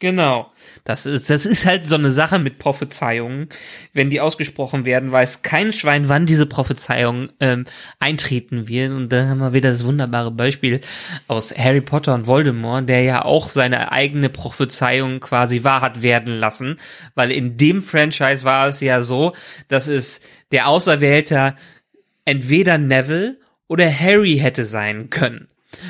[0.00, 0.52] Genau.
[0.84, 3.48] Das ist, das ist halt so eine Sache mit Prophezeiungen.
[3.92, 7.66] Wenn die ausgesprochen werden, weiß kein Schwein, wann diese Prophezeiung ähm,
[7.98, 8.92] eintreten wird.
[8.92, 10.80] Und da haben wir wieder das wunderbare Beispiel
[11.26, 16.34] aus Harry Potter und Voldemort, der ja auch seine eigene Prophezeiung quasi wahr hat werden
[16.34, 16.76] lassen.
[17.16, 19.34] Weil in dem Franchise war es ja so,
[19.66, 20.20] dass es
[20.52, 21.56] der Auserwählte
[22.24, 25.48] entweder Neville oder Harry hätte sein können.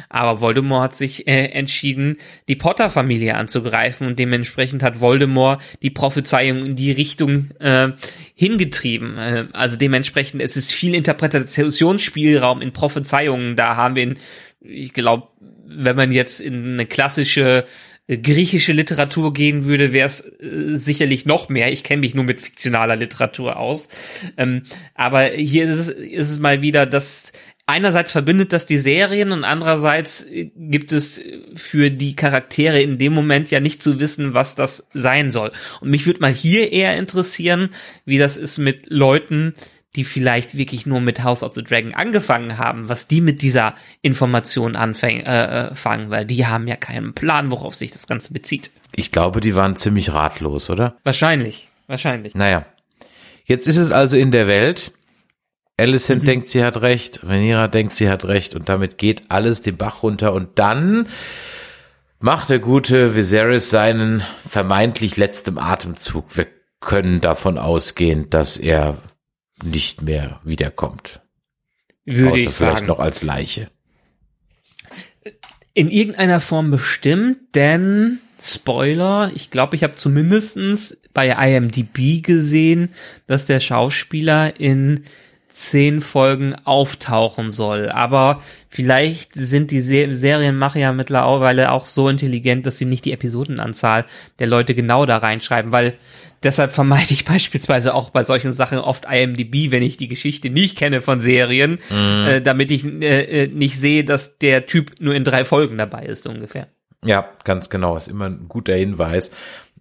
[0.08, 2.16] Aber Voldemort hat sich äh, entschieden,
[2.48, 7.90] die Potter-Familie anzugreifen und dementsprechend hat Voldemort die Prophezeiung in die Richtung äh,
[8.34, 9.18] hingetrieben.
[9.18, 13.56] Äh, also dementsprechend es ist viel Interpretationsspielraum in Prophezeiungen.
[13.56, 14.18] Da haben wir, in,
[14.60, 15.28] ich glaube,
[15.66, 17.64] wenn man jetzt in eine klassische
[18.08, 21.70] äh, griechische Literatur gehen würde, wäre es äh, sicherlich noch mehr.
[21.70, 23.88] Ich kenne mich nur mit fiktionaler Literatur aus.
[24.36, 24.62] Ähm,
[24.94, 27.32] aber hier ist es, ist es mal wieder, dass
[27.68, 30.26] einerseits verbindet das die Serien und andererseits
[30.56, 31.20] gibt es
[31.54, 35.52] für die Charaktere in dem Moment ja nicht zu wissen, was das sein soll.
[35.80, 37.70] Und mich würde mal hier eher interessieren,
[38.04, 39.54] wie das ist mit Leuten,
[39.96, 43.74] die vielleicht wirklich nur mit House of the Dragon angefangen haben, was die mit dieser
[44.00, 48.32] Information anfangen, äh, äh, fangen, weil die haben ja keinen Plan, worauf sich das Ganze
[48.32, 48.70] bezieht.
[48.96, 50.96] Ich glaube, die waren ziemlich ratlos, oder?
[51.04, 52.34] Wahrscheinlich, wahrscheinlich.
[52.34, 52.64] Naja.
[53.44, 54.92] Jetzt ist es also in der Welt.
[55.78, 56.26] Alicent mhm.
[56.26, 60.02] denkt, sie hat recht, Rhaenyra denkt, sie hat recht und damit geht alles den Bach
[60.02, 61.06] runter und dann
[62.18, 66.36] macht der gute Viserys seinen vermeintlich letzten Atemzug.
[66.36, 66.48] Wir
[66.80, 68.98] können davon ausgehen, dass er
[69.62, 71.20] nicht mehr wiederkommt.
[72.04, 72.86] Würde Außer ich vielleicht sagen.
[72.86, 73.68] noch als Leiche.
[75.74, 82.90] In irgendeiner Form bestimmt, denn Spoiler, ich glaube, ich habe zumindestens bei IMDb gesehen,
[83.26, 85.04] dass der Schauspieler in
[85.58, 87.88] zehn Folgen auftauchen soll.
[87.88, 93.12] Aber vielleicht sind die Se Serienmacher ja mittlerweile auch so intelligent, dass sie nicht die
[93.12, 94.06] Episodenanzahl
[94.38, 95.94] der Leute genau da reinschreiben, weil
[96.42, 100.78] deshalb vermeide ich beispielsweise auch bei solchen Sachen oft IMDb, wenn ich die Geschichte nicht
[100.78, 105.24] kenne von Serien, äh, damit ich äh, äh, nicht sehe, dass der Typ nur in
[105.24, 106.68] drei Folgen dabei ist, ungefähr.
[107.04, 107.96] Ja, ganz genau.
[107.96, 109.32] Ist immer ein guter Hinweis.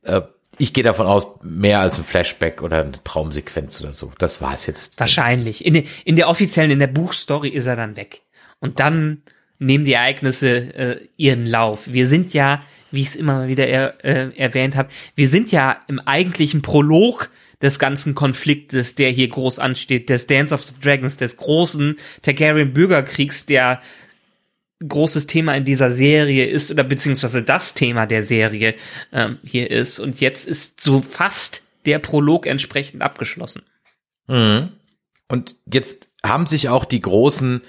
[0.03, 0.21] Äh,
[0.57, 4.11] ich gehe davon aus, mehr als ein Flashback oder eine Traumsequenz oder so.
[4.17, 4.99] Das war es jetzt.
[4.99, 5.65] Wahrscheinlich.
[5.65, 8.21] In, der- in der offiziellen, in der Buchstory ist er dann weg.
[8.59, 9.21] Und dann
[9.59, 11.91] nehmen die Ereignisse äh, ihren Lauf.
[11.91, 15.81] Wir sind ja, wie ich es immer wieder er, äh, erwähnt habe, wir sind ja
[15.87, 17.29] im eigentlichen Prolog
[17.61, 22.71] des ganzen Konfliktes, der hier groß ansteht, des Dance of the Dragons, des großen Targaryen
[22.73, 23.81] Bürgerkriegs, der
[24.85, 28.75] großes Thema in dieser Serie ist oder beziehungsweise das Thema der Serie
[29.11, 29.99] ähm, hier ist.
[29.99, 33.63] Und jetzt ist so fast der Prolog entsprechend abgeschlossen.
[34.27, 34.69] Mhm.
[35.27, 37.61] Und jetzt haben sich auch die großen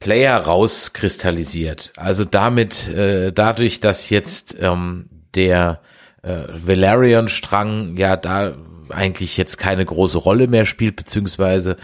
[0.00, 1.92] Player rauskristallisiert.
[1.96, 5.80] Also damit, äh, dadurch, dass jetzt ähm, der
[6.22, 8.56] äh, Valerian-Strang ja da
[8.90, 11.76] eigentlich jetzt keine große Rolle mehr spielt, beziehungsweise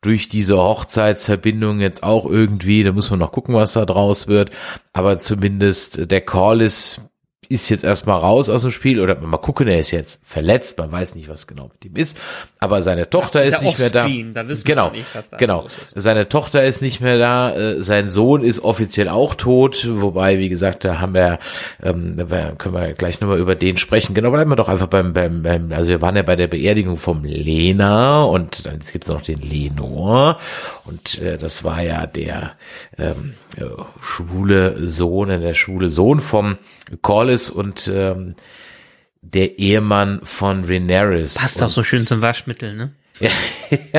[0.00, 4.50] durch diese Hochzeitsverbindung jetzt auch irgendwie, da muss man noch gucken, was da draus wird,
[4.92, 7.00] aber zumindest der Call ist
[7.48, 10.90] ist jetzt erstmal raus aus dem Spiel oder mal gucken, er ist jetzt verletzt, man
[10.90, 12.18] weiß nicht, was genau mit ihm ist,
[12.58, 14.04] aber seine Tochter Ist ist ja nicht mehr da.
[14.04, 15.66] offscreen, da genau, nicht, da genau.
[15.66, 15.74] ist.
[15.94, 20.48] Seine Tochter ist nicht mehr da, äh, sein Sohn ist offiziell auch tot, wobei, wie
[20.48, 21.38] gesagt, da haben wir,
[21.82, 24.14] ähm, da können wir gleich nochmal über den sprechen.
[24.14, 26.96] Genau, bleiben wir doch einfach beim, beim, beim, also wir waren ja bei der Beerdigung
[26.96, 30.38] vom Lena und dann jetzt gibt's noch den Lenor
[30.84, 32.52] und äh, das war ja der
[32.98, 33.45] ähm, äh,
[34.00, 36.56] schwule Sohn, der schwule Sohn vom
[37.02, 38.34] Corlys und ähm,
[39.22, 41.22] der Ehemann von Rhaenyra.
[41.34, 42.92] Passt und, auch so schön zum Waschmittel, ne?
[43.20, 43.30] ja,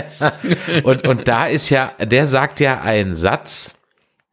[0.83, 3.75] und, und da ist ja, der sagt ja einen Satz,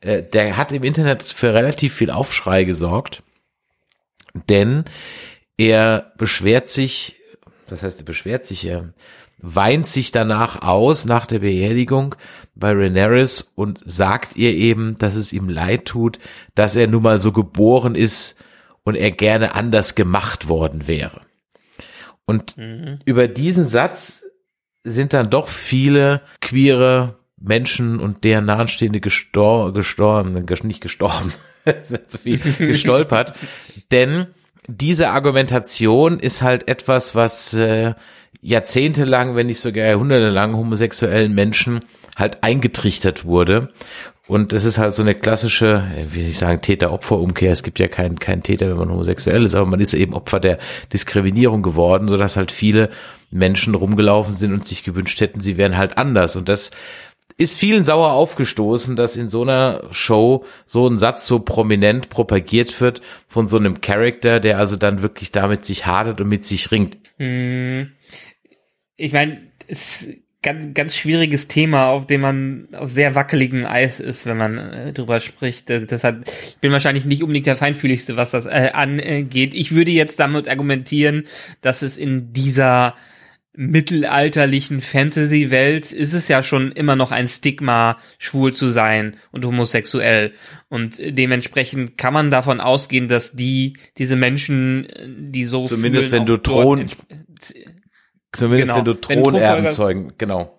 [0.01, 3.23] äh, der hat im Internet für relativ viel Aufschrei gesorgt,
[4.49, 4.85] denn
[5.57, 7.17] er beschwert sich,
[7.67, 8.93] das heißt, er beschwert sich, er
[9.39, 12.15] weint sich danach aus, nach der Beerdigung
[12.55, 16.19] bei Rhaenyra und sagt ihr eben, dass es ihm leid tut,
[16.55, 18.37] dass er nun mal so geboren ist
[18.85, 21.21] und er gerne anders gemacht worden wäre.
[22.27, 22.57] Und
[23.05, 24.25] über diesen Satz
[24.85, 31.33] sind dann doch viele queere Menschen und deren Nahestehende gestor gestorben, ges- nicht gestorben,
[32.07, 33.35] zu viel, gestolpert.
[33.91, 34.29] Denn
[34.69, 37.95] diese Argumentation ist halt etwas, was äh,
[38.41, 41.81] jahrzehntelang, wenn nicht sogar jahrhundertelang homosexuellen Menschen
[42.17, 43.73] halt eingetrichtert wurde.
[44.27, 47.53] Und es ist halt so eine klassische, äh, wie ich sagen, Täter-Opfer-Umkehr.
[47.53, 50.41] Es gibt ja keinen keinen Täter, wenn man homosexuell ist, aber man ist eben Opfer
[50.41, 50.59] der
[50.93, 52.91] Diskriminierung geworden, sodass halt viele
[53.31, 56.37] Menschen rumgelaufen sind und sich gewünscht hätten, sie wären halt anders.
[56.37, 56.71] Und das
[57.37, 62.81] ist vielen sauer aufgestoßen, dass in so einer Show so ein Satz so prominent propagiert
[62.81, 66.71] wird von so einem Charakter, der also dann wirklich damit sich hadert und mit sich
[66.71, 66.97] ringt.
[67.19, 67.91] Hm.
[68.97, 70.07] Ich meine, es
[70.45, 74.93] ganz, ganz schwieriges Thema, auf dem man auf sehr wackeligem Eis ist, wenn man äh,
[74.93, 75.69] drüber spricht.
[75.69, 79.55] Das, deshalb, ich bin wahrscheinlich nicht unbedingt der Feinfühligste, was das äh, angeht.
[79.55, 81.25] Ich würde jetzt damit argumentieren,
[81.63, 82.95] dass es in dieser
[83.57, 90.33] mittelalterlichen Fantasy-Welt ist es ja schon immer noch ein Stigma, schwul zu sein und homosexuell.
[90.69, 94.89] Und dementsprechend kann man davon ausgehen, dass die, diese Menschen,
[95.31, 96.87] die so Zumindest fühlen, wenn du Thron,
[98.37, 98.79] zumindest genau.
[98.79, 100.59] wenn du Thronerben zeugen, genau.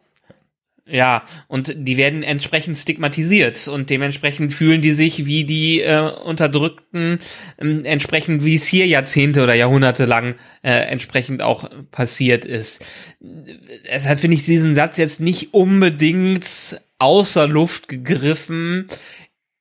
[0.87, 7.19] Ja, und die werden entsprechend stigmatisiert und dementsprechend fühlen die sich wie die äh, Unterdrückten,
[7.57, 12.85] ähm, entsprechend wie es hier Jahrzehnte oder Jahrhunderte lang äh, entsprechend auch passiert ist.
[13.19, 18.87] Deshalb finde ich diesen Satz jetzt nicht unbedingt außer Luft gegriffen.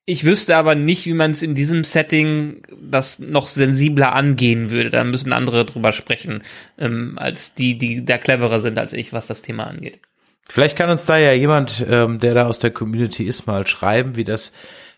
[0.06, 4.90] Ich wüsste aber nicht, wie man es in diesem Setting das noch sensibler angehen würde.
[4.90, 6.42] Da müssen andere drüber sprechen,
[6.78, 10.00] ähm, als die, die da cleverer sind als ich, was das Thema angeht.
[10.48, 14.16] Vielleicht kann uns da ja jemand, ähm, der da aus der Community ist, mal schreiben,
[14.16, 14.52] wie das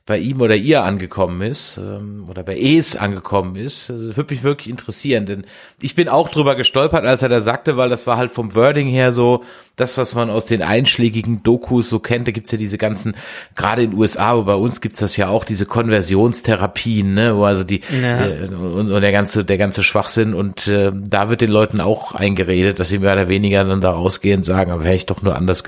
[0.06, 3.90] bei ihm oder ihr angekommen ist ähm, oder bei es angekommen ist.
[3.90, 5.44] Also würde mich wirklich interessieren, denn
[5.80, 8.86] ich bin auch drüber gestolpert, als er da sagte, weil das war halt vom Wording
[8.86, 9.42] her so
[9.74, 12.26] das, was man aus den einschlägigen Dokus so kennt.
[12.28, 13.14] Da gibt's ja diese ganzen,
[13.56, 17.64] gerade in USA, aber bei uns gibt's das ja auch, diese Konversionstherapien, ne, wo also
[17.64, 18.26] die Ja.
[18.26, 22.14] äh, und, und der ganze der ganze Schwachsinn und äh, da wird den Leuten auch
[22.14, 25.20] eingeredet, dass sie mehr oder weniger dann da rausgehen und sagen, aber wäre ich doch
[25.20, 25.62] nur anders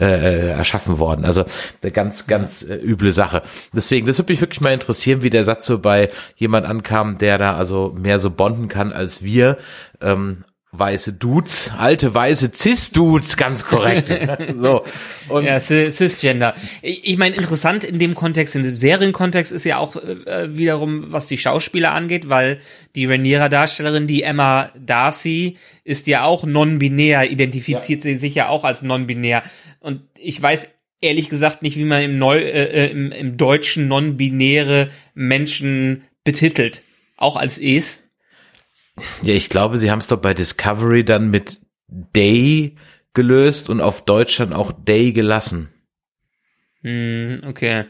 [0.00, 1.24] äh, äh, erschaffen worden.
[1.24, 1.44] Also
[1.82, 3.42] eine ganz ganz äh, üble Sache.
[3.72, 7.38] Deswegen, das würde mich wirklich mal interessieren, wie der Satz so bei jemand ankam, der
[7.38, 9.58] da also mehr so bonden kann als wir.
[10.00, 10.44] Ähm,
[10.76, 14.12] weiße Dudes, alte weiße Cis-Dudes, ganz korrekt.
[14.56, 14.84] so.
[15.28, 16.54] Und Ja, Cis- Cisgender.
[16.82, 21.28] Ich, meine, interessant in dem Kontext, in dem Serienkontext ist ja auch äh, wiederum, was
[21.28, 22.58] die Schauspieler angeht, weil
[22.96, 28.82] die Rhaenyra-Darstellerin, die Emma Darcy, ist ja auch non-binär, identifiziert sie sich ja auch als
[28.82, 29.44] non-binär.
[29.78, 30.68] Und ich weiß
[31.04, 36.82] ehrlich gesagt nicht, wie man im, Neu äh, äh, im, im Deutschen non-binäre Menschen betitelt.
[37.16, 38.02] Auch als Es.
[39.22, 42.76] Ja, ich glaube, sie haben es doch bei Discovery dann mit Day
[43.12, 45.68] gelöst und auf Deutsch dann auch Day gelassen.
[46.82, 47.84] Hm, okay.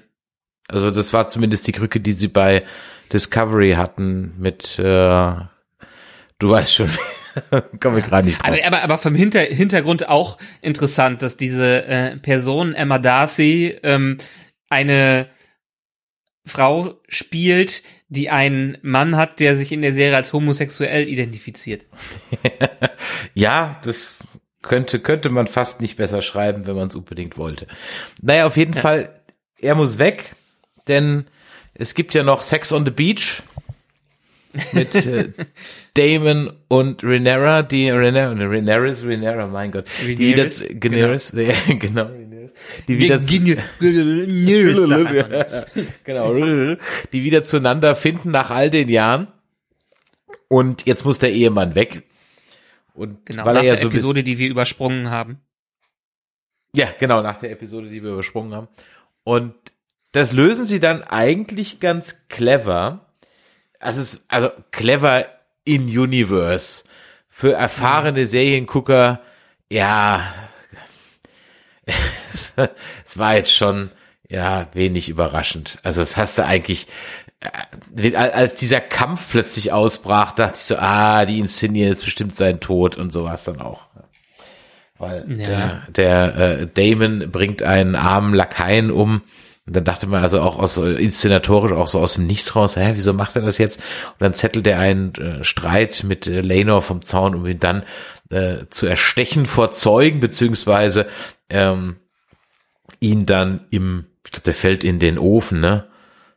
[0.68, 2.64] Also das war zumindest die Krücke, die sie bei
[3.12, 5.34] Discovery hatten mit, äh,
[6.38, 6.90] du weißt schon,
[7.80, 8.52] komme ich gerade nicht drauf.
[8.52, 14.18] Aber, aber, aber vom Hinter Hintergrund auch interessant, dass diese äh, Person, Emma Darcy, ähm,
[14.68, 15.28] eine
[16.46, 21.86] Frau spielt, die einen Mann hat, der sich in der Serie als homosexuell identifiziert.
[23.34, 24.16] Ja, das
[24.62, 27.66] könnte, könnte man fast nicht besser schreiben, wenn man es unbedingt wollte.
[28.22, 29.12] Naja, auf jeden Fall,
[29.60, 30.36] er muss weg,
[30.86, 31.26] denn
[31.74, 33.42] es gibt ja noch Sex on the Beach
[34.72, 35.32] mit äh,
[35.94, 41.54] Damon und Renera, die Renera, Reneris, Renera, mein Gott, die wieder, Rhaenyra, zu- Generis, ja,
[41.78, 42.50] genau, Rhaenyra,
[42.88, 43.30] die wieder, zu-
[46.04, 46.34] genau,
[47.12, 49.28] die wieder zueinander finden nach all den Jahren.
[50.48, 52.02] Und jetzt muss der Ehemann weg.
[52.94, 55.40] Und Genau, weil nach er ja der so Episode, die wir übersprungen haben.
[56.74, 58.68] Ja, genau, nach der Episode, die wir übersprungen haben.
[59.22, 59.54] Und
[60.12, 63.06] das lösen sie dann eigentlich ganz clever.
[63.80, 65.26] Also, es also clever
[65.64, 66.84] in Universe.
[67.28, 69.20] Für erfahrene Seriengucker,
[69.70, 70.32] ja,
[71.86, 72.52] es,
[73.04, 73.90] es war jetzt schon,
[74.28, 75.76] ja, wenig überraschend.
[75.82, 76.86] Also, das hast du eigentlich,
[78.00, 82.60] äh, als dieser Kampf plötzlich ausbrach, dachte ich so, ah, die inszenieren jetzt bestimmt seinen
[82.60, 83.82] Tod und so war es dann auch.
[84.98, 85.46] Weil Ja.
[85.46, 89.22] der, der äh, Damon bringt einen armen Lakaien um.
[89.66, 92.92] Und dann dachte man also auch aus inszenatorisch auch so aus dem Nichts raus, hä,
[92.94, 93.80] wieso macht er das jetzt?
[94.12, 97.82] Und dann zettelt er einen äh, Streit mit äh, Lenor vom Zaun, um ihn dann
[98.30, 101.06] äh, zu erstechen vor Zeugen, beziehungsweise
[101.48, 101.96] ähm,
[103.00, 105.88] ihn dann im, ich glaube, der fällt in den Ofen, ne?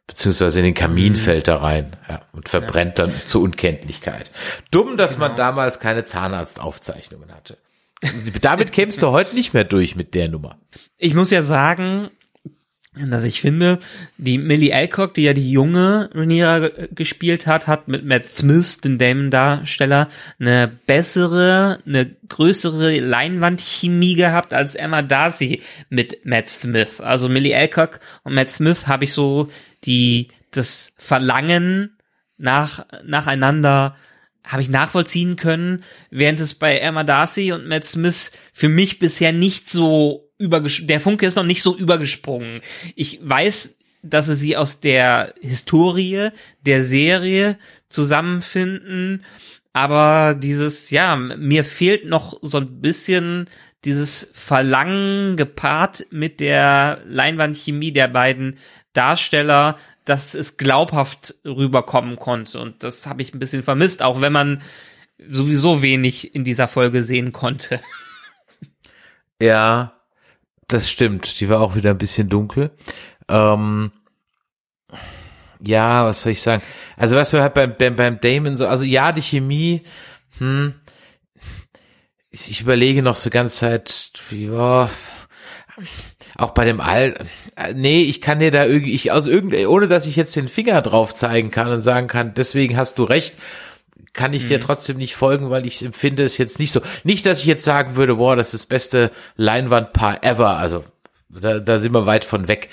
[0.06, 4.32] Beziehungsweise in den Kamin fällt er rein, ja, und verbrennt dann zur Unkenntlichkeit.
[4.72, 7.58] Dumm, dass man damals keine Zahnarztaufzeichnungen hatte.
[8.42, 10.60] Damit kämst du heute nicht mehr durch mit der Nummer.
[10.98, 12.10] Ich muss ja sagen,
[13.06, 13.80] dass ich finde,
[14.18, 18.82] die Millie Alcock, die ja die junge Rhaenyra ge- gespielt hat, hat mit Matt Smith,
[18.82, 27.00] den Damon-Darsteller, eine bessere, eine größere Leinwandchemie gehabt als Emma Darcy mit Matt Smith.
[27.00, 29.48] Also Millie Alcock und Matt Smith habe ich so
[29.84, 31.98] die das Verlangen
[32.38, 33.96] nach nacheinander
[34.44, 39.34] habe ich nachvollziehen können, während es bei Emma Darcy und Matt Smith für mich bisher
[39.34, 42.62] nicht so der Funke ist noch nicht so übergesprungen.
[42.96, 46.30] Ich weiß, dass sie sie aus der Historie
[46.62, 47.58] der Serie
[47.90, 49.24] zusammenfinden,
[49.74, 53.48] aber dieses, ja, mir fehlt noch so ein bisschen
[53.86, 58.58] dieses Verlangen gepaart mit der Leinwandchemie der beiden
[58.94, 62.60] Darsteller, dass es glaubhaft rüberkommen konnte.
[62.60, 64.62] Und das habe ich ein bisschen vermisst, auch wenn man
[65.30, 67.80] sowieso wenig in dieser Folge sehen konnte.
[69.40, 69.97] Ja,
[70.68, 71.40] das stimmt.
[71.40, 72.72] Die war auch wieder ein bisschen dunkel.
[73.30, 73.92] Ähm,
[75.60, 76.62] ja, was soll ich sagen?
[76.96, 79.84] Also was wir halt beim, beim, beim Damon so, also ja, die Chemie,
[80.38, 80.74] hm,
[82.30, 84.90] ich, überlege noch so ganze Zeit, ja,
[86.38, 87.26] auch bei dem All,
[87.74, 90.82] nee, ich kann dir da irgendwie, ich aus irgend, ohne dass ich jetzt den Finger
[90.82, 93.36] drauf zeigen kann und sagen kann, deswegen hast du recht,
[94.14, 94.62] kann ich dir mhm.
[94.62, 96.82] trotzdem nicht folgen, weil ich empfinde es jetzt nicht so.
[97.04, 100.58] Nicht, dass ich jetzt sagen würde, boah, das ist das beste Leinwandpaar ever.
[100.58, 100.84] Also
[101.30, 102.70] da, da sind wir weit von weg.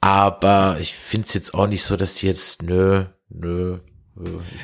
[0.00, 3.78] Aber ich finde es jetzt auch nicht so, dass die jetzt, nö, nö.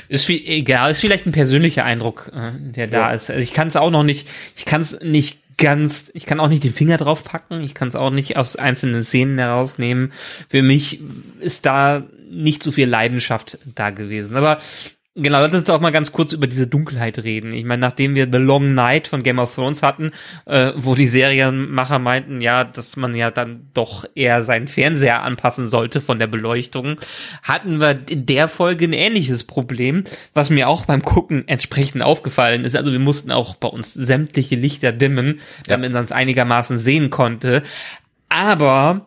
[0.08, 3.10] Ist wie, egal, ist vielleicht ein persönlicher Eindruck, äh, der da ja.
[3.10, 3.30] ist.
[3.30, 6.48] Also ich kann es auch noch nicht, ich kann es nicht ganz, ich kann auch
[6.48, 10.12] nicht den Finger drauf packen, ich kann es auch nicht aus einzelnen Szenen herausnehmen.
[10.48, 11.00] Für mich
[11.40, 14.36] ist da nicht so viel Leidenschaft da gewesen.
[14.36, 14.58] Aber
[15.18, 17.54] Genau, lass uns auch mal ganz kurz über diese Dunkelheit reden.
[17.54, 20.10] Ich meine, nachdem wir The Long Night von Game of Thrones hatten,
[20.44, 25.68] äh, wo die Serienmacher meinten, ja, dass man ja dann doch eher seinen Fernseher anpassen
[25.68, 27.00] sollte von der Beleuchtung,
[27.42, 30.04] hatten wir in der Folge ein ähnliches Problem,
[30.34, 32.76] was mir auch beim Gucken entsprechend aufgefallen ist.
[32.76, 37.62] Also wir mussten auch bei uns sämtliche Lichter dimmen, damit man es einigermaßen sehen konnte.
[38.28, 39.06] Aber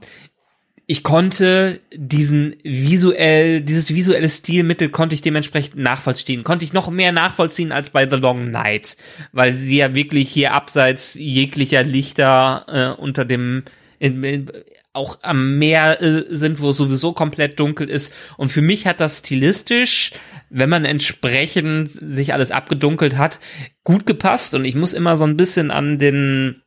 [0.92, 6.44] ich konnte diesen visuell, dieses visuelle Stilmittel konnte ich dementsprechend nachvollziehen.
[6.44, 8.98] Konnte ich noch mehr nachvollziehen als bei The Long Night,
[9.32, 12.66] weil sie ja wirklich hier abseits jeglicher Lichter
[12.98, 13.66] äh, unter dem
[14.00, 14.52] in, in,
[14.92, 18.12] auch am Meer äh, sind, wo es sowieso komplett dunkel ist.
[18.38, 20.14] Und für mich hat das stilistisch,
[20.50, 23.38] wenn man entsprechend sich alles abgedunkelt hat,
[23.84, 24.56] gut gepasst.
[24.56, 26.64] Und ich muss immer so ein bisschen an den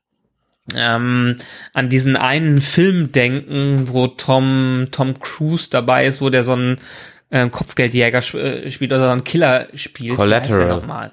[0.75, 1.37] ähm,
[1.73, 6.79] an diesen einen Film denken, wo Tom Tom Cruise dabei ist, wo der so einen
[7.31, 10.17] äh, Kopfgeldjäger sp äh, spielt oder so einen Killer spielt.
[10.17, 11.13] Collateral.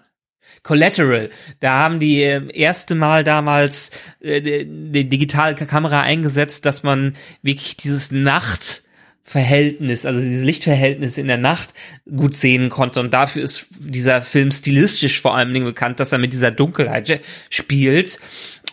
[0.63, 1.29] Collateral.
[1.59, 7.77] Da haben die äh, erste Mal damals äh, die, digitale Kamera eingesetzt, dass man wirklich
[7.77, 8.83] dieses Nacht
[9.29, 11.75] Verhältnis, also dieses Lichtverhältnis in der Nacht
[12.09, 12.99] gut sehen konnte.
[12.99, 17.21] Und dafür ist dieser Film stilistisch vor allen Dingen bekannt, dass er mit dieser Dunkelheit
[17.51, 18.17] spielt.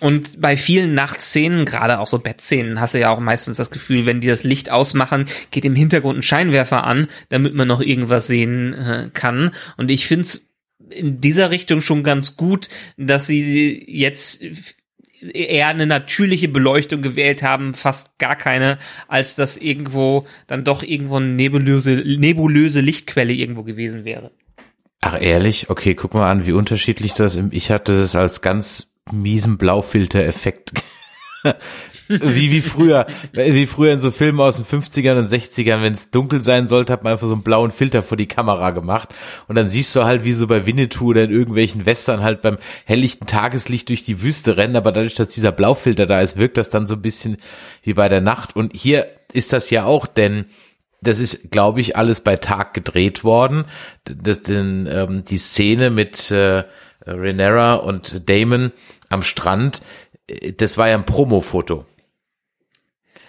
[0.01, 4.07] Und bei vielen Nachtszenen, gerade auch so Bettszenen, hast du ja auch meistens das Gefühl,
[4.07, 8.26] wenn die das Licht ausmachen, geht im Hintergrund ein Scheinwerfer an, damit man noch irgendwas
[8.26, 9.53] sehen äh, kann.
[9.76, 10.49] Und ich finde es
[10.90, 14.42] in dieser Richtung schon ganz gut, dass sie jetzt
[15.20, 18.78] eher eine natürliche Beleuchtung gewählt haben, fast gar keine,
[19.09, 24.30] als dass irgendwo dann doch irgendwo eine nebulöse, nebulöse Lichtquelle irgendwo gewesen wäre.
[25.01, 25.70] Ach ehrlich?
[25.70, 30.72] Okay, guck mal an, wie unterschiedlich das im Ich hatte es als ganz miesen Blaufilter-Effekt
[32.09, 36.11] wie, wie früher, wie früher in so Filmen aus den 50ern und 60ern, wenn es
[36.11, 39.14] dunkel sein sollte, hat man einfach so einen blauen Filter vor die Kamera gemacht.
[39.48, 42.59] Und dann siehst du halt, wie so bei Winnetou oder in irgendwelchen Western halt beim
[42.84, 44.76] helllichten Tageslicht durch die Wüste rennen.
[44.76, 47.38] Aber dadurch, dass dieser Blaufilter da ist, wirkt das dann so ein bisschen
[47.82, 48.54] wie bei der Nacht.
[48.54, 50.46] Und hier ist das ja auch, denn
[51.02, 53.66] das ist, glaube ich, alles bei Tag gedreht worden.
[54.04, 56.64] Das, denn, ähm, die Szene mit äh,
[57.07, 58.72] Renera und Damon
[59.09, 59.82] am Strand,
[60.26, 61.84] äh, das war ja ein Promo-Foto.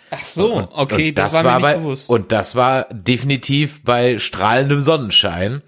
[0.09, 2.09] Ach so, und, okay, und das, das, war, war bei, bewusst.
[2.09, 5.61] Und das war definitiv bei strahlendem Sonnenschein.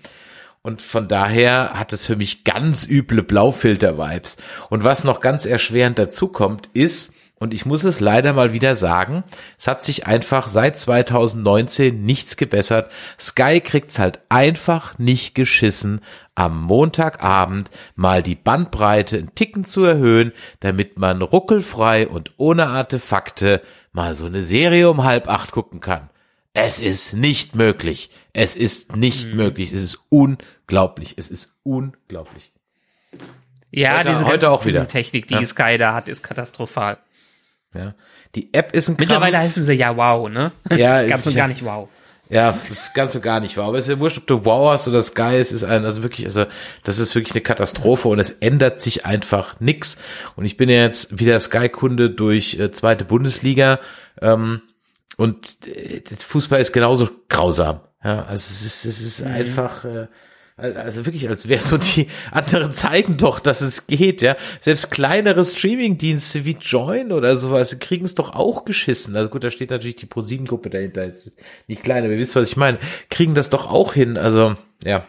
[0.62, 4.38] Und von daher hat es für mich ganz üble Blaufilter-Vibes.
[4.70, 8.76] Und was noch ganz erschwerend dazu kommt, ist, und ich muss es leider mal wieder
[8.76, 9.24] sagen,
[9.58, 12.92] es hat sich einfach seit 2019 nichts gebessert.
[13.18, 16.02] Sky kriegt's halt einfach nicht geschissen,
[16.40, 20.32] am Montagabend mal die Bandbreite einen Ticken zu erhöhen,
[20.62, 23.62] damit man ruckelfrei und ohne Artefakte
[23.92, 26.10] mal so eine Serie um halb acht gucken kann.
[26.54, 28.10] Es ist nicht möglich.
[28.32, 29.36] Es ist nicht mhm.
[29.36, 29.74] möglich.
[29.74, 31.16] Es ist unglaublich.
[31.18, 32.54] Es ist unglaublich.
[33.70, 34.88] Ja, heute, diese heute auch wieder.
[34.88, 35.46] Technik, die ja.
[35.46, 37.00] Sky da hat, ist katastrophal.
[37.76, 37.96] Ja.
[38.36, 39.48] Die App ist ein Mittlerweile Krampf.
[39.48, 40.54] heißen sie ja wow, ne?
[40.70, 41.90] Ja, ganz und gar nicht wow.
[42.30, 42.58] Ja,
[42.94, 43.66] ganz und gar nicht wow.
[43.66, 46.04] Aber es ist ja wurscht, ob du wow hast oder Sky, es ist ein, also
[46.04, 46.46] wirklich, also,
[46.84, 49.98] das ist wirklich eine Katastrophe und es ändert sich einfach nix.
[50.36, 53.80] Und ich bin ja jetzt wieder Sky-Kunde durch äh, zweite Bundesliga,
[54.22, 54.62] ähm,
[55.20, 57.82] und äh, Fußball ist genauso grausam.
[58.02, 59.34] Ja, also es ist, es ist mhm.
[59.34, 60.08] einfach, äh,
[60.60, 64.36] Also wirklich, als wäre so die anderen zeigen doch, dass es geht, ja.
[64.60, 69.16] Selbst kleinere Streaming-Dienste wie Join oder sowas kriegen es doch auch geschissen.
[69.16, 71.06] Also gut, da steht natürlich die ProSieben-Gruppe dahinter.
[71.06, 72.80] Jetzt ist nicht klein, aber ihr wisst, was ich meine.
[73.10, 74.18] Kriegen das doch auch hin.
[74.18, 75.08] Also, ja.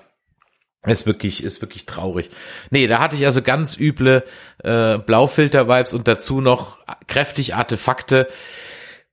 [0.86, 2.30] Ist wirklich, ist wirklich traurig.
[2.70, 4.24] Nee, da hatte ich also ganz üble
[4.64, 8.28] äh, Blaufilter-Vibes und dazu noch kräftig Artefakte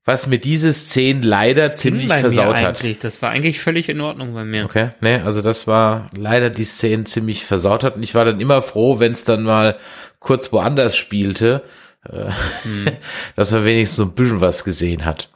[0.08, 2.82] was mir diese Szene leider Das ziemlich versaut hat.
[3.01, 4.64] Das war eigentlich völlig in Ordnung bei mir.
[4.64, 8.39] Okay, nee, also das war leider die Szene ziemlich versaut hat und ich war dann
[8.39, 9.78] immer froh, wenn es dann mal
[10.20, 11.62] kurz woanders spielte,
[12.10, 12.32] äh,
[13.36, 15.30] dass man wenigstens so ein bisschen was gesehen hat.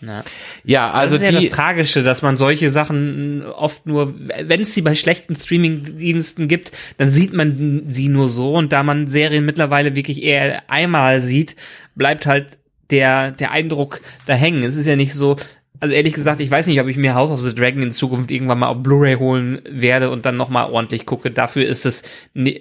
[0.00, 0.24] Ja.
[0.64, 4.62] Ja, also das ist ja die, das Tragische, dass man solche Sachen oft nur, wenn
[4.62, 9.06] es sie bei schlechten Streaming-Diensten gibt, dann sieht man sie nur so und da man
[9.06, 11.54] Serien mittlerweile wirklich eher einmal sieht,
[11.94, 12.59] bleibt halt
[12.90, 14.62] der, der Eindruck da hängen.
[14.62, 15.36] Es ist ja nicht so,
[15.80, 18.30] also ehrlich gesagt, ich weiß nicht, ob ich mir House of the Dragon in Zukunft
[18.30, 21.30] irgendwann mal auf Blu-ray holen werde und dann nochmal ordentlich gucke.
[21.30, 22.02] Dafür ist es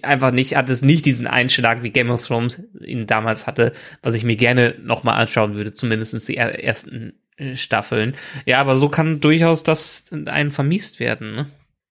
[0.03, 4.13] einfach nicht, hat es nicht diesen Einschlag, wie Game of Thrones ihn damals hatte, was
[4.13, 7.13] ich mir gerne nochmal anschauen würde, zumindest die er ersten
[7.53, 8.15] Staffeln.
[8.45, 11.35] Ja, aber so kann durchaus das einen vermiest werden.
[11.35, 11.45] Ne?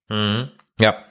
[0.08, 0.48] Mhm.
[0.80, 1.04] Ja.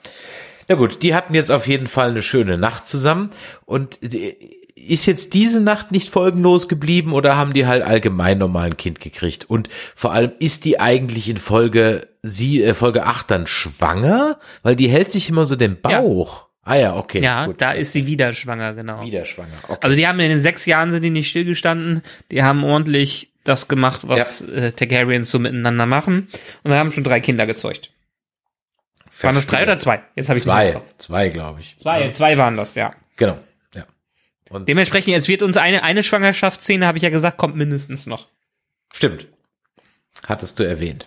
[0.68, 3.30] Na gut, die hatten jetzt auf jeden Fall eine schöne Nacht zusammen
[3.64, 4.57] und die-
[4.90, 9.00] ist jetzt diese Nacht nicht folgenlos geblieben oder haben die halt allgemein normal ein Kind
[9.00, 9.44] gekriegt?
[9.48, 14.76] Und vor allem ist die eigentlich in Folge sie äh, Folge 8 dann schwanger, weil
[14.76, 16.48] die hält sich immer so den Bauch.
[16.62, 17.22] Ah ja, okay.
[17.22, 17.62] Ja, gut.
[17.62, 19.02] da ist sie wieder schwanger, genau.
[19.02, 19.56] wieder schwanger.
[19.68, 19.78] Okay.
[19.80, 23.68] Also die haben in den sechs Jahren sind die nicht stillgestanden, die haben ordentlich das
[23.68, 26.28] gemacht, was äh, Targaryens so miteinander machen
[26.64, 27.90] und haben schon drei Kinder gezeugt.
[29.22, 30.02] Waren das drei oder zwei?
[30.14, 31.76] Jetzt habe ich Zwei, zwei, glaube ich.
[31.78, 32.92] Zwei, zwei waren das, ja.
[33.16, 33.38] Genau.
[34.50, 38.28] Und Dementsprechend, es wird uns eine, eine Schwangerschaftsszene, habe ich ja gesagt, kommt mindestens noch.
[38.92, 39.26] stimmt.
[40.26, 41.06] Hattest du erwähnt.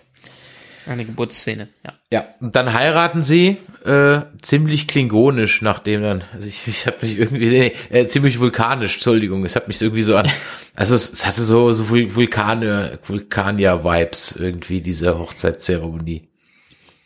[0.88, 1.94] Eine Geburtsszene, ja.
[2.12, 7.18] Ja, und dann heiraten sie äh, ziemlich klingonisch, nachdem dann, also ich, ich habe mich
[7.20, 10.28] irgendwie, äh, ziemlich vulkanisch, Entschuldigung, es hat mich irgendwie so an,
[10.76, 16.30] also es, es hatte so, so Vul- Vulkane, Vulkanier-Vibes irgendwie, diese Hochzeitszeremonie.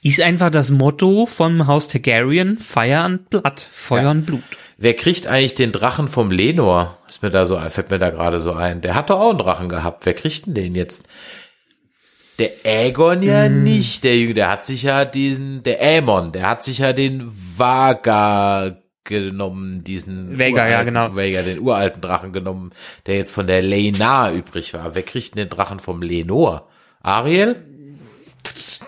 [0.04, 4.12] Ist einfach das Motto vom Haus Targaryen, Fire and Blood, Feuer Ja.
[4.12, 4.44] und Blut.
[4.78, 6.98] Wer kriegt eigentlich den Drachen vom Lenor?
[7.08, 8.82] Ist mir da so, fällt mir da gerade so ein.
[8.82, 10.06] Der hat doch auch einen Drachen gehabt.
[10.06, 11.08] Wer kriegt denn den jetzt?
[12.40, 16.66] Der Aegon ja nicht, der Jüngere, der hat sich ja diesen, der Aemon, der hat
[16.66, 21.16] sich ja den Vaga genommen, diesen Vaega, ja, uralten- genau.
[21.16, 22.72] Vaega, den uralten Drachen genommen,
[23.06, 24.96] der jetzt von der Lena übrig war.
[24.96, 26.68] Wer kriegt denn den Drachen vom Lenor?
[27.02, 27.56] Ariel?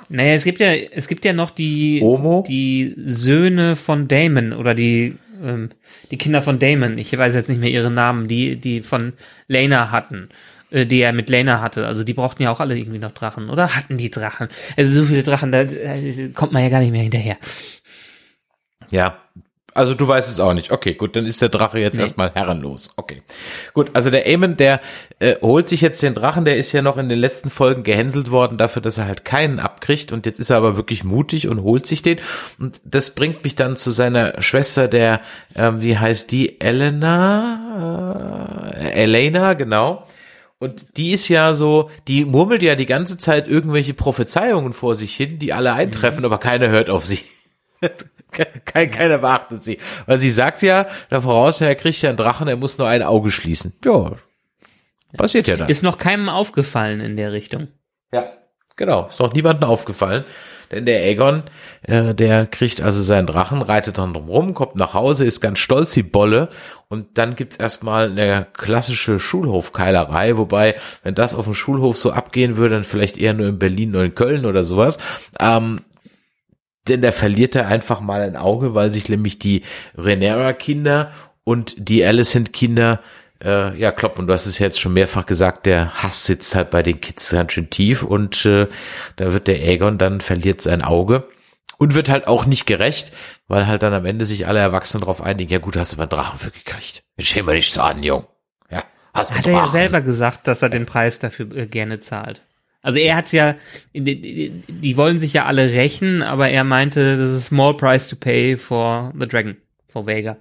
[0.09, 2.43] Naja, es gibt ja, es gibt ja noch die, Omo?
[2.47, 5.69] die Söhne von Damon oder die, ähm,
[6.11, 6.97] die Kinder von Damon.
[6.97, 9.13] Ich weiß jetzt nicht mehr ihre Namen, die, die von
[9.47, 10.29] Lena hatten,
[10.71, 11.88] äh, die er mit Lena hatte.
[11.88, 13.69] Also die brauchten ja auch alle irgendwie noch Drachen, oder?
[13.75, 14.47] Hatten die Drachen?
[14.75, 17.38] Also so viele Drachen, da äh, kommt man ja gar nicht mehr hinterher.
[18.89, 19.21] Ja,
[19.78, 20.71] also du weißt es auch nicht.
[20.71, 22.01] Okay, gut, dann ist der Drache jetzt Nee.
[22.01, 22.91] erstmal herrenlos.
[22.97, 23.21] Okay.
[23.73, 24.82] Gut, also der Aemon, der
[25.19, 28.32] äh, holt sich jetzt den Drachen, der ist ja noch in den letzten Folgen gehänselt
[28.32, 31.61] worden dafür, dass er halt keinen abkriegt und jetzt ist er aber wirklich mutig und
[31.63, 32.17] holt sich den
[32.59, 35.21] und das bringt mich dann zu seiner Schwester, der,
[35.55, 38.71] ähm, wie heißt die, Elena?
[38.73, 40.05] Äh, Elena, genau.
[40.59, 45.15] Und die ist ja so, die murmelt ja die ganze Zeit irgendwelche Prophezeiungen vor sich
[45.15, 47.19] hin, die alle eintreffen, aber keiner hört auf sie.
[48.65, 49.80] Kein, keiner beachtet sie.
[50.05, 53.01] Weil sie sagt ja, der voraus, er kriegt ja einen Drachen, er muss nur ein
[53.01, 53.73] Auge schließen.
[53.84, 54.13] Ja,
[55.15, 55.69] passiert ja dann.
[55.69, 57.69] Ist noch keinem aufgefallen in der Richtung.
[58.11, 58.32] ja,
[58.75, 59.07] genau.
[59.07, 60.25] Ist noch niemandem aufgefallen.
[60.71, 61.43] Denn der Aegon,
[61.84, 65.59] äh, der kriegt also seinen Drachen, reitet dann drum rum, kommt nach Hause, ist ganz
[65.59, 66.49] stolz wie Bolle
[66.89, 72.57] und dann gibt's erstmal eine klassische Schulhofkeilerei, wobei, wenn das auf dem Schulhof so abgehen
[72.57, 74.97] würde, dann vielleicht eher nur in Berlin oder in Köln oder sowas.
[75.39, 75.82] Ähm,
[76.89, 79.63] denn der verliert er einfach mal ein Auge, weil sich nämlich die
[79.97, 81.11] Renera-Kinder
[81.43, 82.99] und die Alicent-Kinder
[83.43, 84.21] äh, ja kloppen.
[84.21, 87.01] Und du hast es ja jetzt schon mehrfach gesagt, der Hass sitzt halt bei den
[87.01, 88.67] Kids ganz schön tief und äh,
[89.15, 91.27] da wird der Aegon dann verliert sein Auge
[91.77, 93.13] und wird halt auch nicht gerecht,
[93.47, 96.03] weil halt dann am Ende sich alle Erwachsenen darauf einigen, ja gut, hast du mal
[96.03, 97.03] einen Drachen für gekriegt.
[97.43, 98.25] Mal nicht so an, Jung.
[98.69, 98.83] Ja,
[99.13, 102.43] hast Hat er ja selber gesagt, dass er den Preis dafür äh, gerne zahlt.
[102.82, 103.55] Also er hat ja,
[103.93, 108.15] die, wollen sich ja alle rächen, aber er meinte, das ist a small price to
[108.15, 109.57] pay for the dragon,
[109.89, 110.38] for Vega.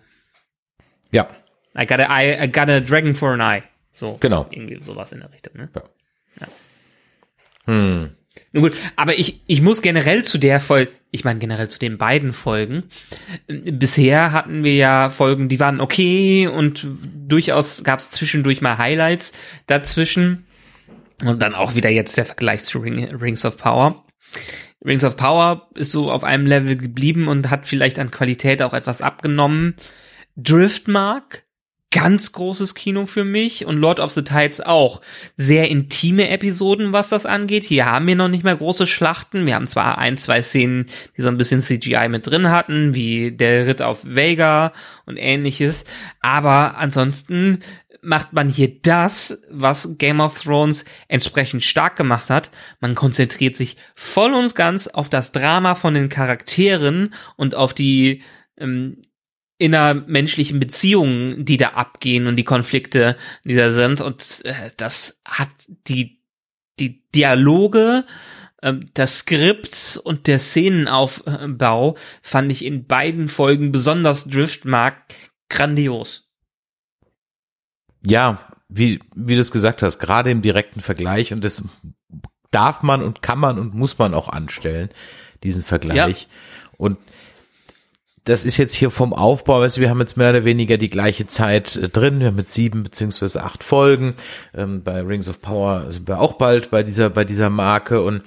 [1.11, 1.29] Ja,
[1.77, 3.63] I got a, eye, I got a dragon for an eye.
[3.93, 4.19] So.
[4.21, 4.47] Genau.
[4.51, 5.69] Irgendwie sowas in der Richtung, ne?
[7.67, 8.11] hm.
[8.53, 11.99] Nun gut, aber ich, ich muss generell zu der Folge, ich meine generell zu den
[11.99, 12.85] beiden Folgen,
[13.47, 16.87] bisher hatten wir ja Folgen, die waren okay und
[17.27, 19.33] durchaus gab es zwischendurch mal Highlights
[19.67, 20.46] dazwischen
[21.25, 24.05] und dann auch wieder jetzt der Vergleich zu Ring, Rings of Power.
[24.85, 28.75] Rings of Power ist so auf einem Level geblieben und hat vielleicht an Qualität auch
[28.75, 29.75] etwas abgenommen.
[30.37, 31.47] Driftmark,
[31.91, 35.01] ganz großes Kino für mich und Lord of the Tides auch.
[35.37, 37.65] Sehr intime Episoden, was das angeht.
[37.65, 39.47] Hier haben wir noch nicht mehr große Schlachten.
[39.47, 40.87] Wir haben zwar ein, zwei Szenen,
[41.17, 44.73] die so ein bisschen CGI mit drin hatten, wie der Ritt auf Vega
[45.07, 45.87] und ähnliches,
[46.21, 47.61] aber ansonsten
[48.07, 52.51] macht man hier das, was Game of Thrones entsprechend stark gemacht hat.
[52.81, 58.23] Man konzentriert sich voll und ganz auf das Drama von den Charakteren und auf die
[58.57, 59.03] ähm,
[59.59, 64.01] innermenschlichen Beziehungen, die da abgehen und die Konflikte, die da sind.
[64.01, 65.51] Und äh, das hat
[65.89, 66.23] die,
[66.79, 68.05] die Dialoge,
[68.63, 75.15] äh, das Skript und der Szenenaufbau fand ich in beiden Folgen besonders Driftmark
[75.49, 76.26] grandios.
[78.07, 78.39] Ja,
[78.69, 81.63] wie, wie du es gesagt hast, gerade im direkten Vergleich und das
[82.51, 84.91] darf man und kann man und muss man auch anstellen,
[85.43, 86.23] diesen Vergleich.
[86.23, 86.29] Ja.
[86.79, 86.99] Und
[88.25, 90.91] das ist jetzt hier vom Aufbau, weißt du, wir haben jetzt mehr oder weniger die
[90.91, 94.15] gleiche Zeit äh, drin, wir haben jetzt sieben beziehungsweise acht Folgen,
[94.53, 98.23] ähm, bei Rings of Power sind wir auch bald bei dieser, bei dieser Marke und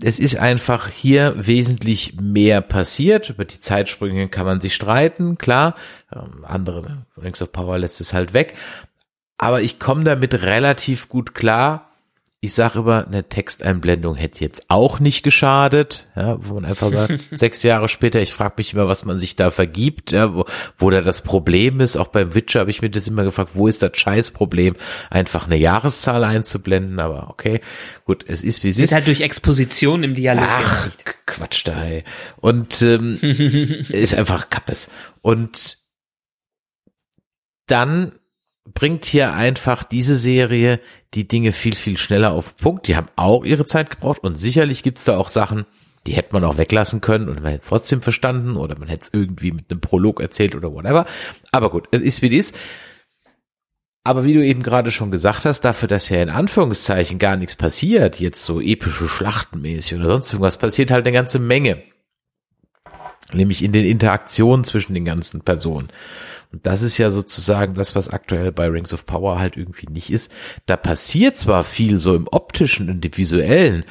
[0.00, 3.30] es ist einfach hier wesentlich mehr passiert.
[3.30, 5.74] Über die Zeitsprünge kann man sich streiten, klar.
[6.14, 8.54] Ähm, andere, Rings of Power lässt es halt weg.
[9.38, 11.90] Aber ich komme damit relativ gut klar,
[12.40, 17.18] ich sage immer, eine Texteinblendung hätte jetzt auch nicht geschadet, ja, wo man einfach sagt,
[17.32, 20.44] sechs Jahre später, ich frage mich immer, was man sich da vergibt, ja, wo,
[20.76, 21.96] wo da das Problem ist.
[21.96, 24.76] Auch beim Witcher habe ich mir das immer gefragt, wo ist das Scheißproblem,
[25.08, 27.60] einfach eine Jahreszahl einzublenden, aber okay,
[28.04, 28.84] gut, es ist wie es ist.
[28.84, 30.44] Ist halt durch Exposition im Dialog.
[30.46, 30.88] Ach,
[31.24, 32.04] Quatsch da, ey.
[32.36, 34.90] Und ähm, ist einfach Kappes.
[35.22, 35.78] Und
[37.66, 38.12] dann
[38.74, 40.80] bringt hier einfach diese Serie
[41.14, 42.88] die Dinge viel, viel schneller auf den Punkt.
[42.88, 45.66] Die haben auch ihre Zeit gebraucht und sicherlich gibt's da auch Sachen,
[46.06, 49.02] die hätte man auch weglassen können und man hätte es trotzdem verstanden oder man hätte
[49.02, 51.06] es irgendwie mit einem Prolog erzählt oder whatever.
[51.52, 52.56] Aber gut, es ist wie es ist.
[54.04, 57.56] Aber wie du eben gerade schon gesagt hast, dafür, dass ja in Anführungszeichen gar nichts
[57.56, 61.82] passiert, jetzt so epische Schlachtenmäßig oder sonst irgendwas, passiert halt eine ganze Menge.
[63.32, 65.88] Nämlich in den Interaktionen zwischen den ganzen Personen.
[66.62, 70.30] Das ist ja sozusagen das, was aktuell bei Rings of Power halt irgendwie nicht ist.
[70.66, 73.84] Da passiert zwar viel so im optischen und im visuellen,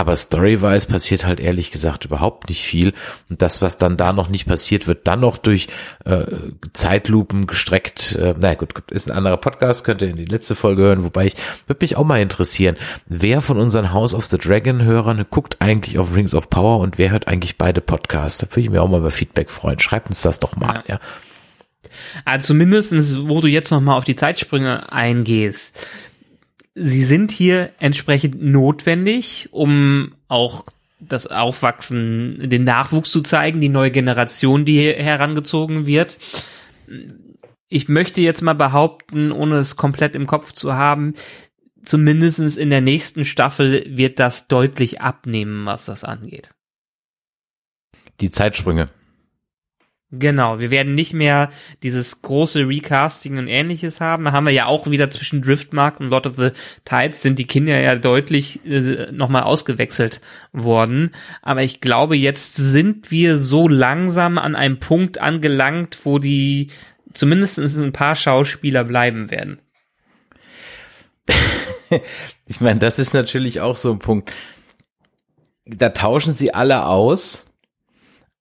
[0.00, 2.94] aber story-wise passiert halt ehrlich gesagt überhaupt nicht viel.
[3.28, 5.68] Und das, was dann da noch nicht passiert, wird dann noch durch
[6.06, 6.24] äh,
[6.72, 8.16] Zeitlupen gestreckt.
[8.16, 11.04] Äh, na gut, ist ein anderer Podcast, könnt ihr in die letzte Folge hören.
[11.04, 15.26] Wobei ich würde mich auch mal interessieren, wer von unseren House of the Dragon Hörern
[15.28, 18.38] guckt eigentlich auf Rings of Power und wer hört eigentlich beide Podcasts?
[18.38, 19.80] Da würde ich mir auch mal über Feedback freuen.
[19.80, 20.94] Schreibt uns das doch mal, ja.
[20.94, 21.00] ja.
[22.24, 25.86] Also zumindestens, wo du jetzt noch mal auf die Zeitsprünge eingehst.
[26.74, 30.64] Sie sind hier entsprechend notwendig, um auch
[31.00, 36.18] das Aufwachsen, den Nachwuchs zu zeigen, die neue Generation, die herangezogen wird.
[37.68, 41.14] Ich möchte jetzt mal behaupten, ohne es komplett im Kopf zu haben,
[41.82, 46.50] zumindestens in der nächsten Staffel wird das deutlich abnehmen, was das angeht.
[48.20, 48.90] Die Zeitsprünge.
[50.12, 51.50] Genau, wir werden nicht mehr
[51.84, 54.24] dieses große Recasting und ähnliches haben.
[54.24, 56.50] Da haben wir ja auch wieder zwischen Driftmark und Lord of the
[56.84, 60.20] Tides sind die Kinder ja deutlich äh, nochmal ausgewechselt
[60.52, 61.12] worden.
[61.42, 66.70] Aber ich glaube, jetzt sind wir so langsam an einem Punkt angelangt, wo die
[67.12, 69.60] zumindest ein paar Schauspieler bleiben werden.
[72.48, 74.32] ich meine, das ist natürlich auch so ein Punkt.
[75.64, 77.46] Da tauschen sie alle aus,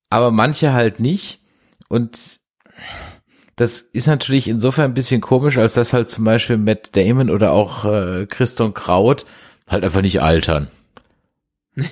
[0.10, 1.40] aber manche halt nicht.
[1.90, 2.40] Und
[3.58, 7.52] das ist natürlich insofern ein bisschen komisch, als dass halt zum Beispiel Matt Damon oder
[7.52, 9.26] auch äh, Christon Kraut
[9.68, 10.70] halt einfach nicht altern.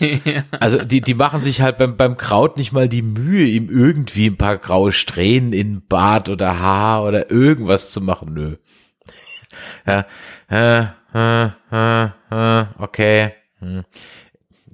[0.59, 4.27] Also die, die machen sich halt beim, beim Kraut nicht mal die Mühe, ihm irgendwie
[4.27, 8.33] ein paar graue Strähnen in Bart oder Haar oder irgendwas zu machen.
[8.33, 8.57] Nö.
[9.85, 10.05] Ja,
[10.49, 13.33] äh, äh, äh, äh okay.
[13.59, 13.85] Hm.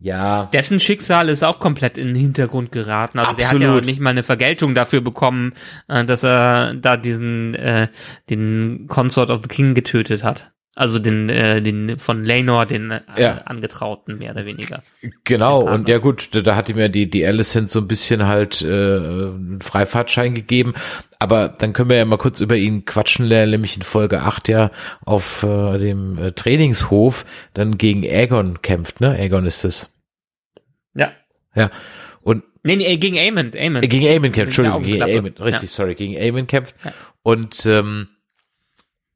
[0.04, 0.50] Ja.
[0.52, 3.20] Dessen Schicksal ist auch komplett in den Hintergrund geraten.
[3.20, 3.52] Also Absolut.
[3.62, 5.54] der hat ja noch nicht mal eine Vergeltung dafür bekommen,
[5.88, 7.88] äh, dass er da diesen äh,
[8.30, 10.52] den Consort of the King getötet hat.
[10.76, 13.38] Also den, äh, den von Lenor, den äh, ja.
[13.46, 14.84] Angetrauten, mehr oder weniger.
[15.24, 18.62] Genau, und ja gut, da, hat ihm ja die, die Alicent so ein bisschen halt
[18.62, 20.74] äh, einen Freifahrtschein gegeben.
[21.20, 24.72] Aber dann können wir ja mal kurz über ihn quatschen, nämlich in Folge 8 ja
[25.06, 27.24] auf äh, dem äh, Trainingshof
[27.54, 29.12] dann gegen Aegon kämpft, ne?
[29.12, 29.93] Aegon ist es.
[31.56, 31.72] Ja.
[32.22, 33.84] Und Nee, nee, gegen Aemon, Aemon.
[33.84, 35.76] Äh, gegen Aemon kämpft, Entschuldigung, gegen Aemon, richtig, ja.
[35.76, 36.76] sorry, gegen Aemon kämpft.
[36.84, 36.94] Ja.
[37.22, 38.08] Und ähm,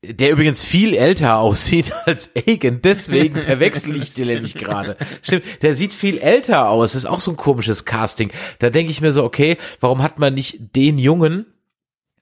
[0.03, 4.97] der übrigens viel älter aussieht als Aegon, deswegen verwechsel ich den nämlich gerade.
[5.21, 8.31] Stimmt, der sieht viel älter aus, das ist auch so ein komisches Casting.
[8.59, 11.45] Da denke ich mir so, okay, warum hat man nicht den Jungen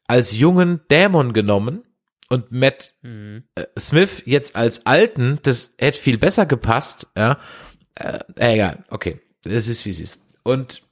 [0.07, 1.83] als jungen Dämon genommen
[2.29, 3.43] und Matt mhm.
[3.55, 7.39] äh, Smith jetzt als alten, das hätte viel besser gepasst, ja.
[7.95, 10.19] Äh, egal, okay, es ist wie es ist.
[10.43, 10.83] Und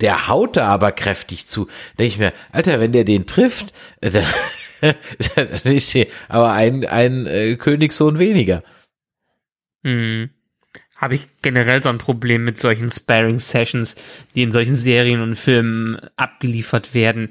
[0.00, 1.68] der haut da aber kräftig zu.
[1.98, 4.26] Denke ich mir, Alter, wenn der den trifft, äh, dann
[5.34, 8.62] dann ist sie aber ein, ein äh, Königssohn weniger.
[9.84, 10.30] Hm.
[10.96, 13.96] Habe ich generell so ein Problem mit solchen Sparring-Sessions,
[14.34, 17.28] die in solchen Serien und Filmen abgeliefert werden.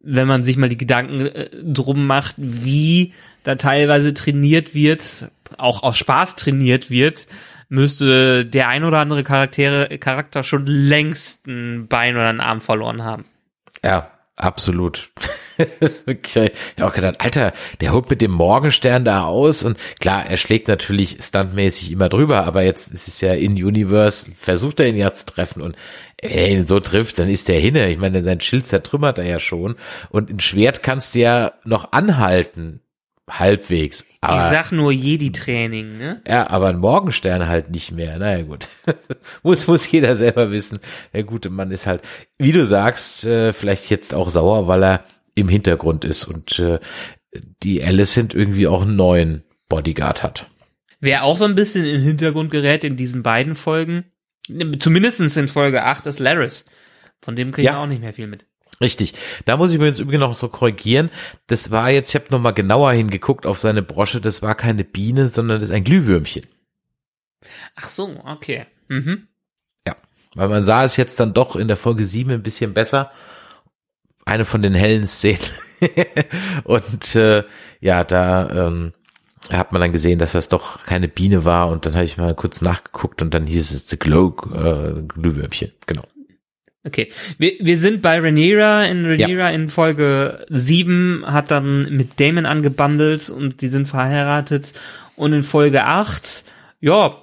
[0.00, 3.14] Wenn man sich mal die Gedanken äh, drum macht, wie
[3.44, 7.26] da teilweise trainiert wird, auch aus Spaß trainiert wird,
[7.68, 13.04] müsste der ein oder andere Charaktere, Charakter schon längst ein Bein oder einen Arm verloren
[13.04, 13.24] haben.
[13.84, 15.10] Ja, absolut.
[15.58, 20.36] ich habe auch gedacht, Alter, der holt mit dem Morgenstern da aus und klar, er
[20.36, 24.96] schlägt natürlich standmäßig immer drüber, aber jetzt ist es ja in Universe, versucht er ihn
[24.96, 25.76] ja zu treffen und
[26.22, 27.90] wenn er ihn so trifft, dann ist der hinne.
[27.90, 29.76] Ich meine, sein Schild zertrümmert er ja schon
[30.10, 32.80] und ein Schwert kannst du ja noch anhalten,
[33.28, 34.06] halbwegs.
[34.20, 36.22] Aber, ich sag nur Jedi-Training, ne?
[36.26, 38.18] Ja, aber ein Morgenstern halt nicht mehr.
[38.18, 38.68] Naja, gut.
[39.42, 40.80] muss, muss jeder selber wissen.
[41.12, 42.02] Der gute Mann ist halt,
[42.38, 45.04] wie du sagst, äh, vielleicht jetzt auch sauer, weil er
[45.34, 46.80] im Hintergrund ist und äh,
[47.62, 50.46] die Alicent irgendwie auch einen neuen Bodyguard hat.
[51.00, 54.06] Wer auch so ein bisschen in den Hintergrund gerät in diesen beiden Folgen,
[54.80, 56.64] zumindestens in Folge 8, ist Laris.
[57.20, 57.74] Von dem kriegen ja.
[57.74, 58.46] wir auch nicht mehr viel mit.
[58.80, 59.14] Richtig.
[59.44, 61.10] Da muss ich mir jetzt übrigens noch so korrigieren.
[61.48, 65.28] Das war jetzt, ich habe nochmal genauer hingeguckt auf seine Brosche, das war keine Biene,
[65.28, 66.46] sondern das ist ein Glühwürmchen.
[67.74, 68.66] Ach so, okay.
[68.88, 69.28] Mhm.
[69.86, 69.96] Ja,
[70.34, 73.10] weil man sah es jetzt dann doch in der Folge 7 ein bisschen besser
[74.28, 75.40] eine von den hellen Szenen.
[76.64, 77.44] und äh,
[77.80, 78.92] ja, da ähm,
[79.50, 82.34] hat man dann gesehen, dass das doch keine Biene war und dann habe ich mal
[82.34, 86.04] kurz nachgeguckt und dann hieß es The Glow äh, Glühwürmchen, genau.
[86.88, 88.84] Okay, wir, wir sind bei Rhaenyra.
[88.84, 89.50] In Rhaenyra ja.
[89.50, 94.72] in Folge 7 hat dann mit Damon angebandelt und die sind verheiratet.
[95.16, 96.44] Und in Folge 8,
[96.80, 97.16] ja,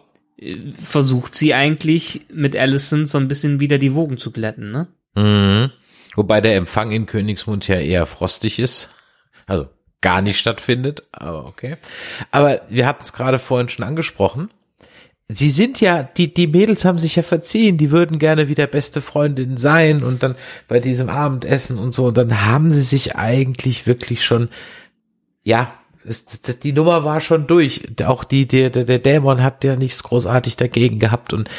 [0.84, 4.88] versucht sie eigentlich mit Alicent so ein bisschen wieder die Wogen zu glätten, ne?
[5.16, 5.72] Mhm.
[6.16, 8.90] Wobei der Empfang in Königsmund ja eher frostig ist.
[9.48, 9.68] Also
[10.02, 11.78] gar nicht stattfindet, aber okay.
[12.32, 14.52] Aber wir hatten es gerade vorhin schon angesprochen.
[15.28, 19.02] Sie sind ja, die, die Mädels haben sich ja verziehen, die würden gerne wieder beste
[19.02, 20.36] Freundin sein und dann
[20.68, 24.50] bei diesem Abendessen und so, und dann haben sie sich eigentlich wirklich schon,
[25.44, 25.74] ja,
[26.06, 27.82] das, die Nummer war schon durch.
[28.06, 31.50] Auch die, der, der Dämon hat ja nichts großartig dagegen gehabt und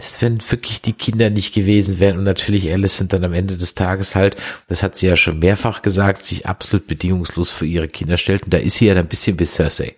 [0.00, 3.56] das wenn wirklich die Kinder nicht gewesen wären und natürlich Alice sind dann am Ende
[3.56, 4.36] des Tages halt,
[4.68, 8.54] das hat sie ja schon mehrfach gesagt, sich absolut bedingungslos für ihre Kinder stellt und
[8.54, 9.94] da ist sie ja ein bisschen wie Cersei,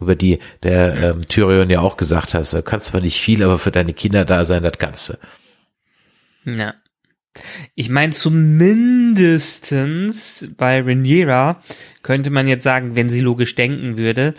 [0.00, 3.58] über die der ähm, Tyrion ja auch gesagt hat, du kannst zwar nicht viel, aber
[3.58, 5.18] für deine Kinder da sein, das Ganze.
[6.44, 6.74] Ja.
[7.74, 11.60] Ich meine, zumindestens bei Rhaenyra
[12.02, 14.34] könnte man jetzt sagen, wenn sie logisch denken würde,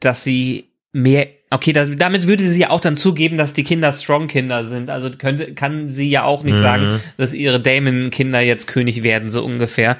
[0.00, 3.92] dass sie mehr Okay, das, damit würde sie ja auch dann zugeben, dass die Kinder
[3.92, 4.90] Strong-Kinder sind.
[4.90, 6.62] Also könnte, kann sie ja auch nicht mhm.
[6.62, 9.96] sagen, dass ihre Damon-Kinder jetzt König werden, so ungefähr.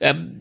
[0.00, 0.40] Ähm,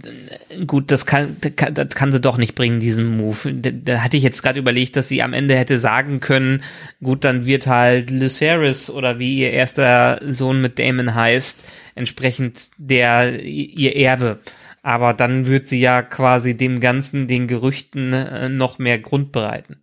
[0.65, 1.35] gut, das kann,
[1.73, 3.53] das kann sie doch nicht bringen, diesen Move.
[3.55, 6.63] Da, da hatte ich jetzt gerade überlegt, dass sie am Ende hätte sagen können,
[7.01, 11.61] gut, dann wird halt Lucerys oder wie ihr erster Sohn mit Damon heißt,
[11.95, 14.39] entsprechend der, ihr Erbe.
[14.81, 19.82] Aber dann wird sie ja quasi dem Ganzen, den Gerüchten äh, noch mehr Grund bereiten.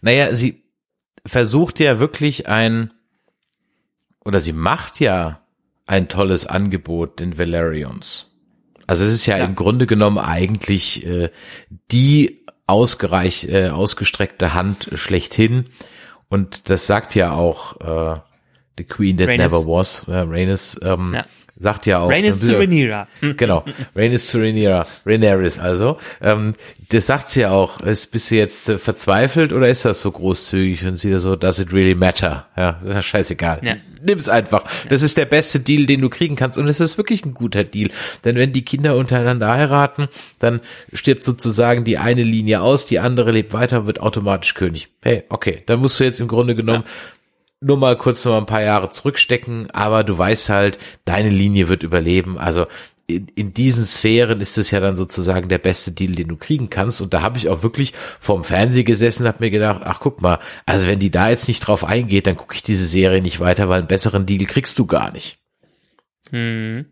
[0.00, 0.62] Naja, sie
[1.26, 2.92] versucht ja wirklich ein,
[4.24, 5.40] oder sie macht ja
[5.86, 8.28] ein tolles Angebot den Valerians.
[8.86, 9.44] Also es ist ja, ja.
[9.44, 11.30] im Grunde genommen eigentlich äh,
[11.90, 15.66] die ausgereicht, äh, ausgestreckte Hand schlechthin.
[16.28, 18.20] Und das sagt ja auch äh,
[18.78, 19.52] The Queen That Rhaenys.
[19.52, 21.24] Never Was, äh, Rhaenys, ähm, ja
[21.60, 22.10] sagt ja auch.
[22.10, 23.06] Rhaenys zu Rhaenyra.
[23.36, 25.98] Genau, Rhaenys zu Rhaenyra, Rhaenerys also.
[26.20, 26.54] Ähm,
[26.88, 27.80] das sagt sie ja auch.
[27.82, 30.86] Ist, bist du jetzt äh, verzweifelt oder ist das so großzügig?
[30.86, 32.46] Und sie so, does it really matter?
[32.56, 33.60] Ja, scheißegal.
[33.62, 33.76] Ja.
[34.02, 34.64] Nimm's einfach.
[34.88, 36.56] Das ist der beste Deal, den du kriegen kannst.
[36.56, 37.90] Und es ist wirklich ein guter Deal.
[38.24, 40.08] Denn wenn die Kinder untereinander heiraten,
[40.38, 40.60] dann
[40.94, 44.88] stirbt sozusagen die eine Linie aus, die andere lebt weiter, wird automatisch König.
[45.02, 46.92] Hey, okay, dann musst du jetzt im Grunde genommen ja
[47.60, 51.82] nur mal kurz noch ein paar Jahre zurückstecken, aber du weißt halt, deine Linie wird
[51.82, 52.38] überleben.
[52.38, 52.66] Also
[53.06, 56.70] in, in diesen Sphären ist es ja dann sozusagen der beste Deal, den du kriegen
[56.70, 57.00] kannst.
[57.00, 60.38] Und da habe ich auch wirklich vorm Fernseher gesessen, habe mir gedacht, ach guck mal,
[60.64, 63.68] also wenn die da jetzt nicht drauf eingeht, dann gucke ich diese Serie nicht weiter,
[63.68, 65.38] weil einen besseren Deal kriegst du gar nicht.
[66.30, 66.86] Hm.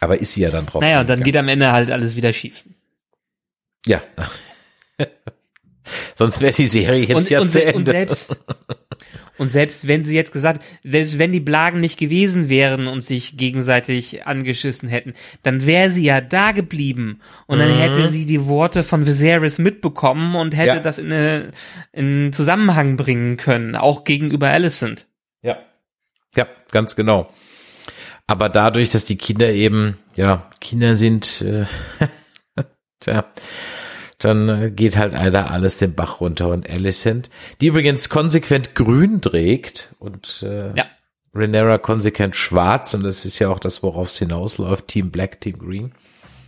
[0.00, 0.80] Aber ist sie ja dann drauf.
[0.80, 2.64] Naja, und dann geht am Ende halt alles wieder schief.
[3.86, 4.02] Ja.
[6.14, 7.76] Sonst wäre die Serie jetzt und, ja und, zu Ende.
[7.78, 8.40] und selbst
[9.38, 13.36] und selbst wenn sie jetzt gesagt, selbst wenn die Blagen nicht gewesen wären und sich
[13.36, 15.14] gegenseitig angeschissen hätten,
[15.44, 20.34] dann wäre sie ja da geblieben und dann hätte sie die Worte von Viserys mitbekommen
[20.34, 20.80] und hätte Ja.
[20.80, 21.52] das in, eine,
[21.92, 25.06] in Zusammenhang bringen können, auch gegenüber Alicent.
[25.42, 25.58] Ja.
[26.34, 27.32] Ja, ganz genau.
[28.26, 31.64] Aber dadurch, dass die Kinder eben, ja, Kinder sind, äh,
[33.00, 33.24] tja,
[34.18, 39.20] dann äh, geht halt leider alles den Bach runter und Alicent, die übrigens konsequent grün
[39.20, 40.84] trägt und äh, Ja.
[41.34, 45.58] Renera konsequent schwarz und das ist ja auch das, worauf es hinausläuft, Team Black, Team
[45.58, 45.92] Green.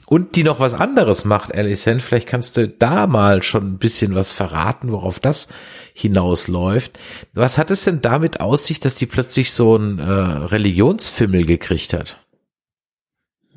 [0.06, 4.16] Und die noch was anderes macht, Alicent, vielleicht kannst du da mal schon ein bisschen
[4.16, 5.46] was verraten, worauf das
[5.94, 6.98] hinausläuft.
[7.32, 11.92] Was hat es denn damit aus sich, dass die plötzlich so ein äh, Religionsfimmel gekriegt
[11.92, 12.18] hat?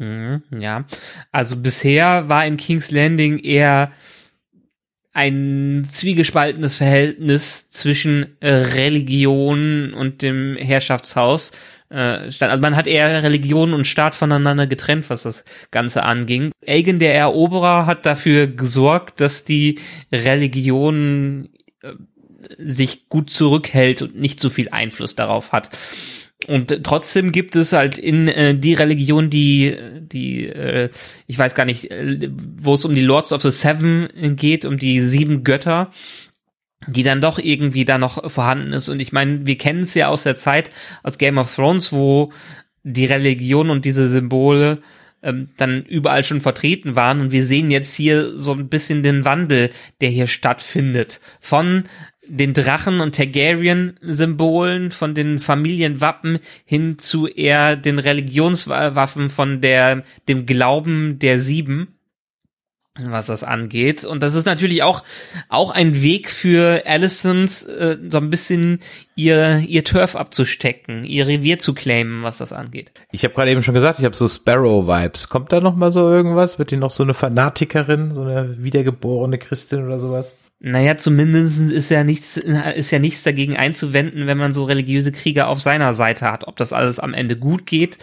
[0.04, 0.86] Mhm, ja,
[1.32, 3.92] also bisher war in King's Landing eher
[5.14, 11.52] ein zwiegespaltenes Verhältnis zwischen äh, Religion und dem Herrschaftshaus.
[11.90, 16.52] Äh, also man hat eher Religion und Staat voneinander getrennt, was das Ganze anging.
[16.66, 19.80] Aegon der Eroberer hat dafür gesorgt, dass die
[20.12, 21.50] Religion
[21.82, 21.94] äh,
[22.58, 25.70] sich gut zurückhält und nicht so viel Einfluss darauf hat.
[26.48, 30.90] Und trotzdem gibt es halt in äh, die Religion, die, die, äh,
[31.28, 34.78] ich weiß gar nicht, äh, wo es um die Lords of the Seven geht, um
[34.78, 35.92] die sieben Götter,
[36.88, 38.90] die dann doch irgendwie da noch vorhanden ist.
[38.90, 40.72] Und ich meine, wir kennen es ja aus der Zeit
[41.02, 42.32] aus Game of Thrones, wo
[42.84, 44.82] die Religion und diese Symbole
[45.22, 47.22] ähm, dann überall schon vertreten waren.
[47.22, 49.70] Und wir sehen jetzt hier so ein bisschen den Wandel,
[50.02, 51.20] der hier stattfindet.
[51.40, 51.86] Von
[52.28, 60.46] den Drachen und Targaryen-Symbolen, von den Familienwappen hin zu eher den Religionswaffen von der, dem
[60.46, 61.96] Glauben der Sieben,
[63.00, 64.06] was das angeht.
[64.06, 65.04] Und das ist natürlich auch,
[65.50, 68.80] auch ein Weg für Alicent, äh, so ein bisschen
[69.16, 72.92] ihr, ihr Turf abzustecken, ihr Revier zu claimen, was das angeht.
[73.12, 75.28] Ich habe gerade eben schon gesagt, ich habe so Sparrow-Vibes.
[75.28, 76.60] Kommt da noch mal so irgendwas?
[76.60, 80.36] Wird die noch so eine Fanatikerin, so eine wiedergeborene Christin oder sowas?
[80.66, 85.50] Naja, zumindest ist ja nichts, ist ja nichts dagegen einzuwenden, wenn man so religiöse Krieger
[85.50, 86.48] auf seiner Seite hat.
[86.48, 87.98] Ob das alles am Ende gut geht,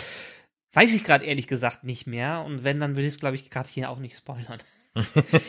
[0.75, 2.45] weiß ich gerade ehrlich gesagt nicht mehr.
[2.45, 4.59] Und wenn, dann würde ich es, glaube ich, gerade hier auch nicht spoilern.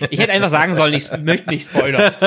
[0.09, 2.13] Ich hätte einfach sagen sollen, ich möchte nicht spoilern.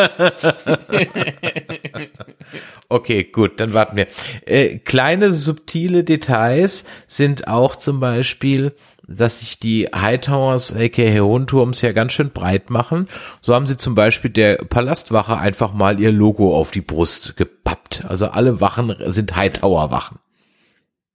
[2.89, 4.07] Okay, gut, dann warten wir.
[4.45, 8.75] Äh, kleine subtile Details sind auch zum Beispiel,
[9.07, 13.09] dass sich die Hightowers, aka Hohenturms, ja ganz schön breit machen.
[13.41, 18.05] So haben sie zum Beispiel der Palastwache einfach mal ihr Logo auf die Brust gepappt.
[18.07, 20.19] Also alle Wachen sind Hightower-Wachen.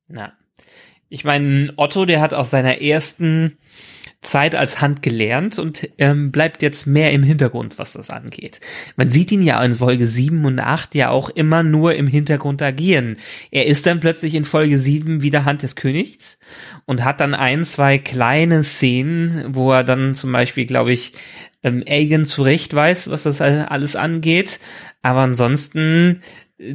[0.07, 0.33] Na.
[1.11, 3.57] Ich meine, Otto, der hat aus seiner ersten
[4.21, 8.59] Zeit als Hand gelernt und ähm, bleibt jetzt mehr im Hintergrund, was das angeht.
[8.97, 12.61] Man sieht ihn ja in Folge 7 und 8 ja auch immer nur im Hintergrund
[12.61, 13.15] agieren.
[13.49, 16.37] Er ist dann plötzlich in Folge 7 wieder Hand des Königs
[16.85, 21.13] und hat dann ein, zwei kleine Szenen, wo er dann zum Beispiel, glaube ich,
[21.63, 24.59] ähm, Aegon zurecht weiß, was das alles angeht.
[25.01, 26.21] Aber ansonsten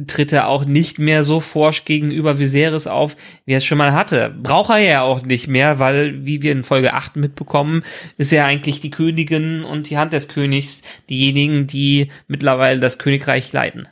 [0.07, 3.15] tritt er auch nicht mehr so forsch gegenüber Viserys auf,
[3.45, 4.33] wie er es schon mal hatte.
[4.41, 7.83] Braucht er ja auch nicht mehr, weil, wie wir in Folge 8 mitbekommen,
[8.17, 13.53] ist ja eigentlich die Königin und die Hand des Königs diejenigen, die mittlerweile das Königreich
[13.53, 13.87] leiten.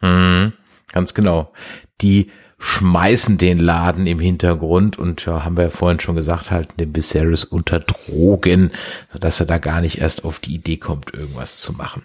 [0.00, 0.54] Mhm,
[0.92, 1.52] ganz genau.
[2.00, 6.76] Die schmeißen den Laden im Hintergrund und ja, haben wir ja vorhin schon gesagt, halten
[6.78, 8.70] den Viserys unter Drogen,
[9.12, 12.02] sodass er da gar nicht erst auf die Idee kommt, irgendwas zu machen.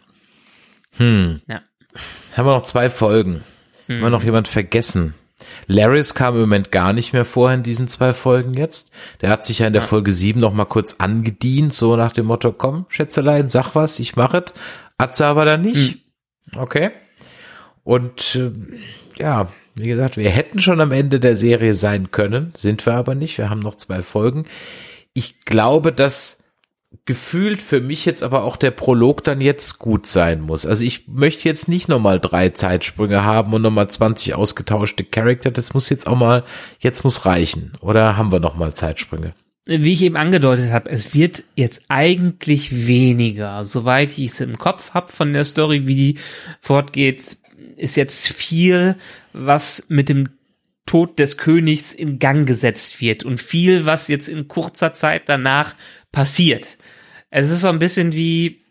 [0.97, 1.41] Hm.
[1.47, 1.61] Ja.
[2.35, 3.43] Haben wir noch zwei Folgen.
[3.89, 4.25] Haben wir noch Mhm.
[4.25, 5.13] jemand vergessen?
[5.67, 8.91] Laris kam im Moment gar nicht mehr vor in diesen zwei Folgen jetzt.
[9.21, 12.25] Der hat sich ja in der Folge sieben noch mal kurz angedient, so nach dem
[12.27, 14.53] Motto, komm, Schätzelein, sag was, ich mach es.
[14.97, 16.05] Hat sie aber dann nicht.
[16.55, 16.91] Okay.
[17.83, 18.51] Und äh,
[19.21, 23.13] ja, wie gesagt, wir hätten schon am Ende der Serie sein können, sind wir aber
[23.13, 23.37] nicht.
[23.37, 24.45] Wir haben noch zwei Folgen.
[25.13, 26.43] Ich glaube, dass
[27.05, 30.65] gefühlt für mich jetzt aber auch der Prolog dann jetzt gut sein muss.
[30.65, 35.51] Also ich möchte jetzt nicht nochmal drei Zeitsprünge haben und nochmal 20 ausgetauschte Charakter.
[35.51, 36.43] Das muss jetzt auch mal,
[36.79, 37.73] jetzt muss reichen.
[37.81, 39.33] Oder haben wir nochmal Zeitsprünge?
[39.67, 43.65] Wie ich eben angedeutet habe, es wird jetzt eigentlich weniger.
[43.65, 46.17] Soweit ich es im Kopf habe von der Story, wie die
[46.61, 47.37] fortgeht,
[47.75, 48.95] ist jetzt viel,
[49.33, 50.29] was mit dem
[50.85, 55.75] Tod des Königs in Gang gesetzt wird und viel, was jetzt in kurzer Zeit danach
[56.11, 56.77] passiert.
[57.37, 58.61] Es ist so ein bisschen wie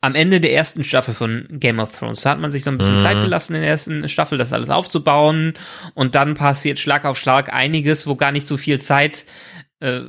[0.00, 2.22] am Ende der ersten Staffel von Game of Thrones.
[2.22, 3.00] Da hat man sich so ein bisschen mhm.
[3.00, 5.54] Zeit gelassen in der ersten Staffel, das alles aufzubauen.
[5.94, 9.24] Und dann passiert Schlag auf Schlag einiges, wo gar nicht so viel Zeit
[9.78, 10.00] äh,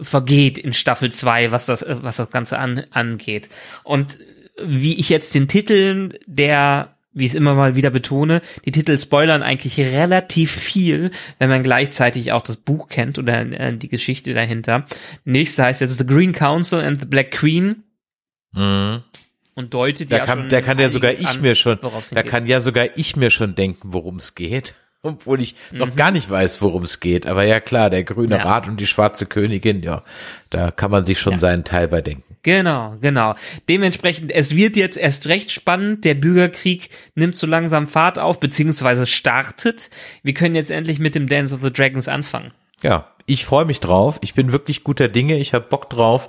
[0.00, 3.48] vergeht in Staffel 2, was das, was das Ganze an, angeht.
[3.82, 4.20] Und
[4.62, 8.96] wie ich jetzt den Titeln der wie ich es immer mal wieder betone, die Titel
[8.98, 14.34] spoilern eigentlich relativ viel, wenn man gleichzeitig auch das Buch kennt oder äh, die Geschichte
[14.34, 14.86] dahinter.
[15.24, 17.84] Nächste heißt jetzt The Green Council and the Black Queen.
[18.52, 19.02] Mhm.
[19.54, 21.78] Und deutet da ja kann, schon Da kann ja sogar ich an, mir schon,
[22.10, 22.30] da geht.
[22.30, 24.74] kann ja sogar ich mir schon denken, worum es geht.
[25.02, 25.78] Obwohl ich mhm.
[25.78, 27.26] noch gar nicht weiß, worum es geht.
[27.26, 28.42] Aber ja klar, der grüne Ja.
[28.42, 30.02] Rat und die schwarze Königin, ja,
[30.50, 31.38] da kann man sich schon Ja.
[31.38, 32.25] seinen Teil bei denken.
[32.46, 33.34] Genau, genau.
[33.68, 36.04] Dementsprechend, es wird jetzt erst recht spannend.
[36.04, 39.90] Der Bürgerkrieg nimmt so langsam Fahrt auf, beziehungsweise startet.
[40.22, 42.52] Wir können jetzt endlich mit dem Dance of the Dragons anfangen.
[42.84, 44.18] Ja, ich freue mich drauf.
[44.20, 45.38] Ich bin wirklich guter Dinge.
[45.38, 46.28] Ich habe Bock drauf.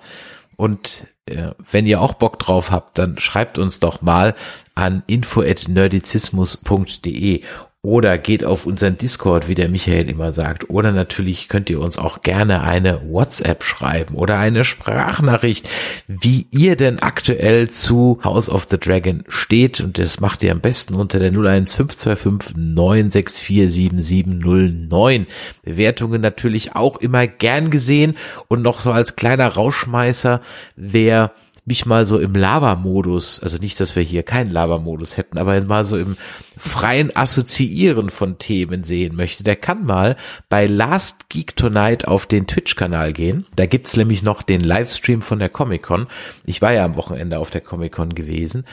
[0.55, 4.33] Und äh, wenn ihr auch Bock drauf habt, dann schreibt uns doch mal
[4.73, 7.43] an info@nerdizismus.de
[7.87, 10.69] oder geht auf unseren Discord, wie der Michael immer sagt.
[10.69, 15.69] Oder natürlich könnt ihr uns auch gerne eine WhatsApp schreiben oder eine Sprachnachricht,
[16.05, 19.79] wie ihr denn aktuell zu House of the Dragon steht.
[19.79, 25.25] Und das macht ihr am besten unter der 01525 964 7709.
[25.63, 28.17] Bewertungen natürlich auch immer gern gesehen.
[28.49, 30.41] Und noch so als kleiner Rauschmeißer,
[30.75, 31.31] wer
[31.67, 35.83] mich mal so im Lava-Modus, also nicht, dass wir hier keinen Lava-Modus hätten, aber mal
[35.83, 36.15] so im
[36.57, 40.15] freien Assoziieren von Themen sehen möchte, der kann mal
[40.47, 43.45] bei Last Geek Tonight auf den Twitch-Kanal gehen.
[43.57, 46.07] Da gibt's nämlich noch den Livestream von der Comic-Con.
[46.45, 48.65] Ich war ja am Wochenende auf der Comic-Con gewesen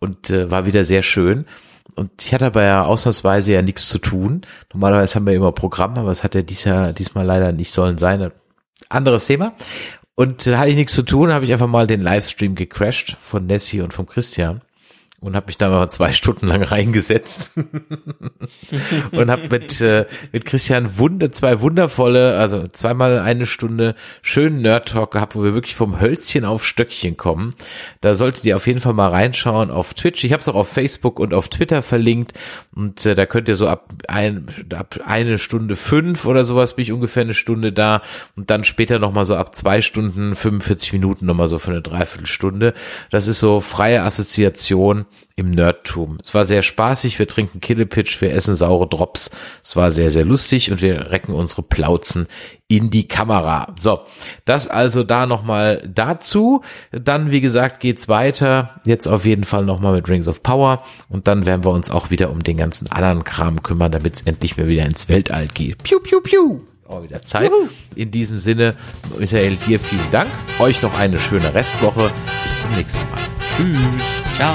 [0.00, 1.46] und äh, war wieder sehr schön.
[1.94, 4.42] Und ich hatte aber ja ausnahmsweise ja nichts zu tun.
[4.72, 7.98] Normalerweise haben wir immer Programm, aber es hat ja dies Jahr, diesmal leider nicht sollen
[7.98, 8.32] sein.
[8.88, 9.54] Anderes Thema.
[10.14, 13.46] Und da hatte ich nichts zu tun, habe ich einfach mal den Livestream gecrashed von
[13.46, 14.60] Nessie und vom Christian
[15.20, 17.52] und habe mich da mal zwei Stunden lang reingesetzt
[19.12, 24.88] und habe mit äh, mit Christian Wunder zwei wundervolle, also zweimal eine Stunde schönen Nerd
[24.88, 27.54] Talk gehabt, wo wir wirklich vom Hölzchen auf Stöckchen kommen.
[28.00, 30.24] Da solltet ihr auf jeden Fall mal reinschauen auf Twitch.
[30.24, 32.32] Ich habe es auch auf Facebook und auf Twitter verlinkt
[32.74, 36.84] und äh, da könnt ihr so ab ein ab eine Stunde fünf oder sowas bin
[36.84, 38.02] ich ungefähr eine Stunde da
[38.36, 41.70] und dann später noch mal so ab zwei Stunden 45 Minuten noch mal so für
[41.70, 42.74] eine Dreiviertelstunde.
[43.10, 45.06] Das ist so freie Assoziation
[45.36, 46.18] im Nerdtum.
[46.22, 49.30] Es war sehr spaßig, wir trinken Killepitch, wir essen saure Drops.
[49.62, 52.26] Es war sehr, sehr lustig und wir recken unsere Plauzen
[52.68, 53.74] in die Kamera.
[53.78, 54.00] So,
[54.44, 56.62] das also da nochmal dazu.
[56.92, 58.80] Dann, wie gesagt, geht's weiter.
[58.84, 62.10] Jetzt auf jeden Fall nochmal mit Rings of Power und dann werden wir uns auch
[62.10, 65.82] wieder um den ganzen anderen Kram kümmern, damit es endlich mal wieder ins Weltall geht.
[65.82, 66.60] Piu, piu, piu.
[66.90, 67.50] Auch wieder Zeit.
[67.94, 68.74] In diesem Sinne,
[69.16, 70.28] Michael, dir vielen Dank.
[70.58, 72.10] Euch noch eine schöne Restwoche.
[72.42, 73.20] Bis zum nächsten Mal.
[73.56, 73.78] Tschüss.
[74.36, 74.54] Ciao.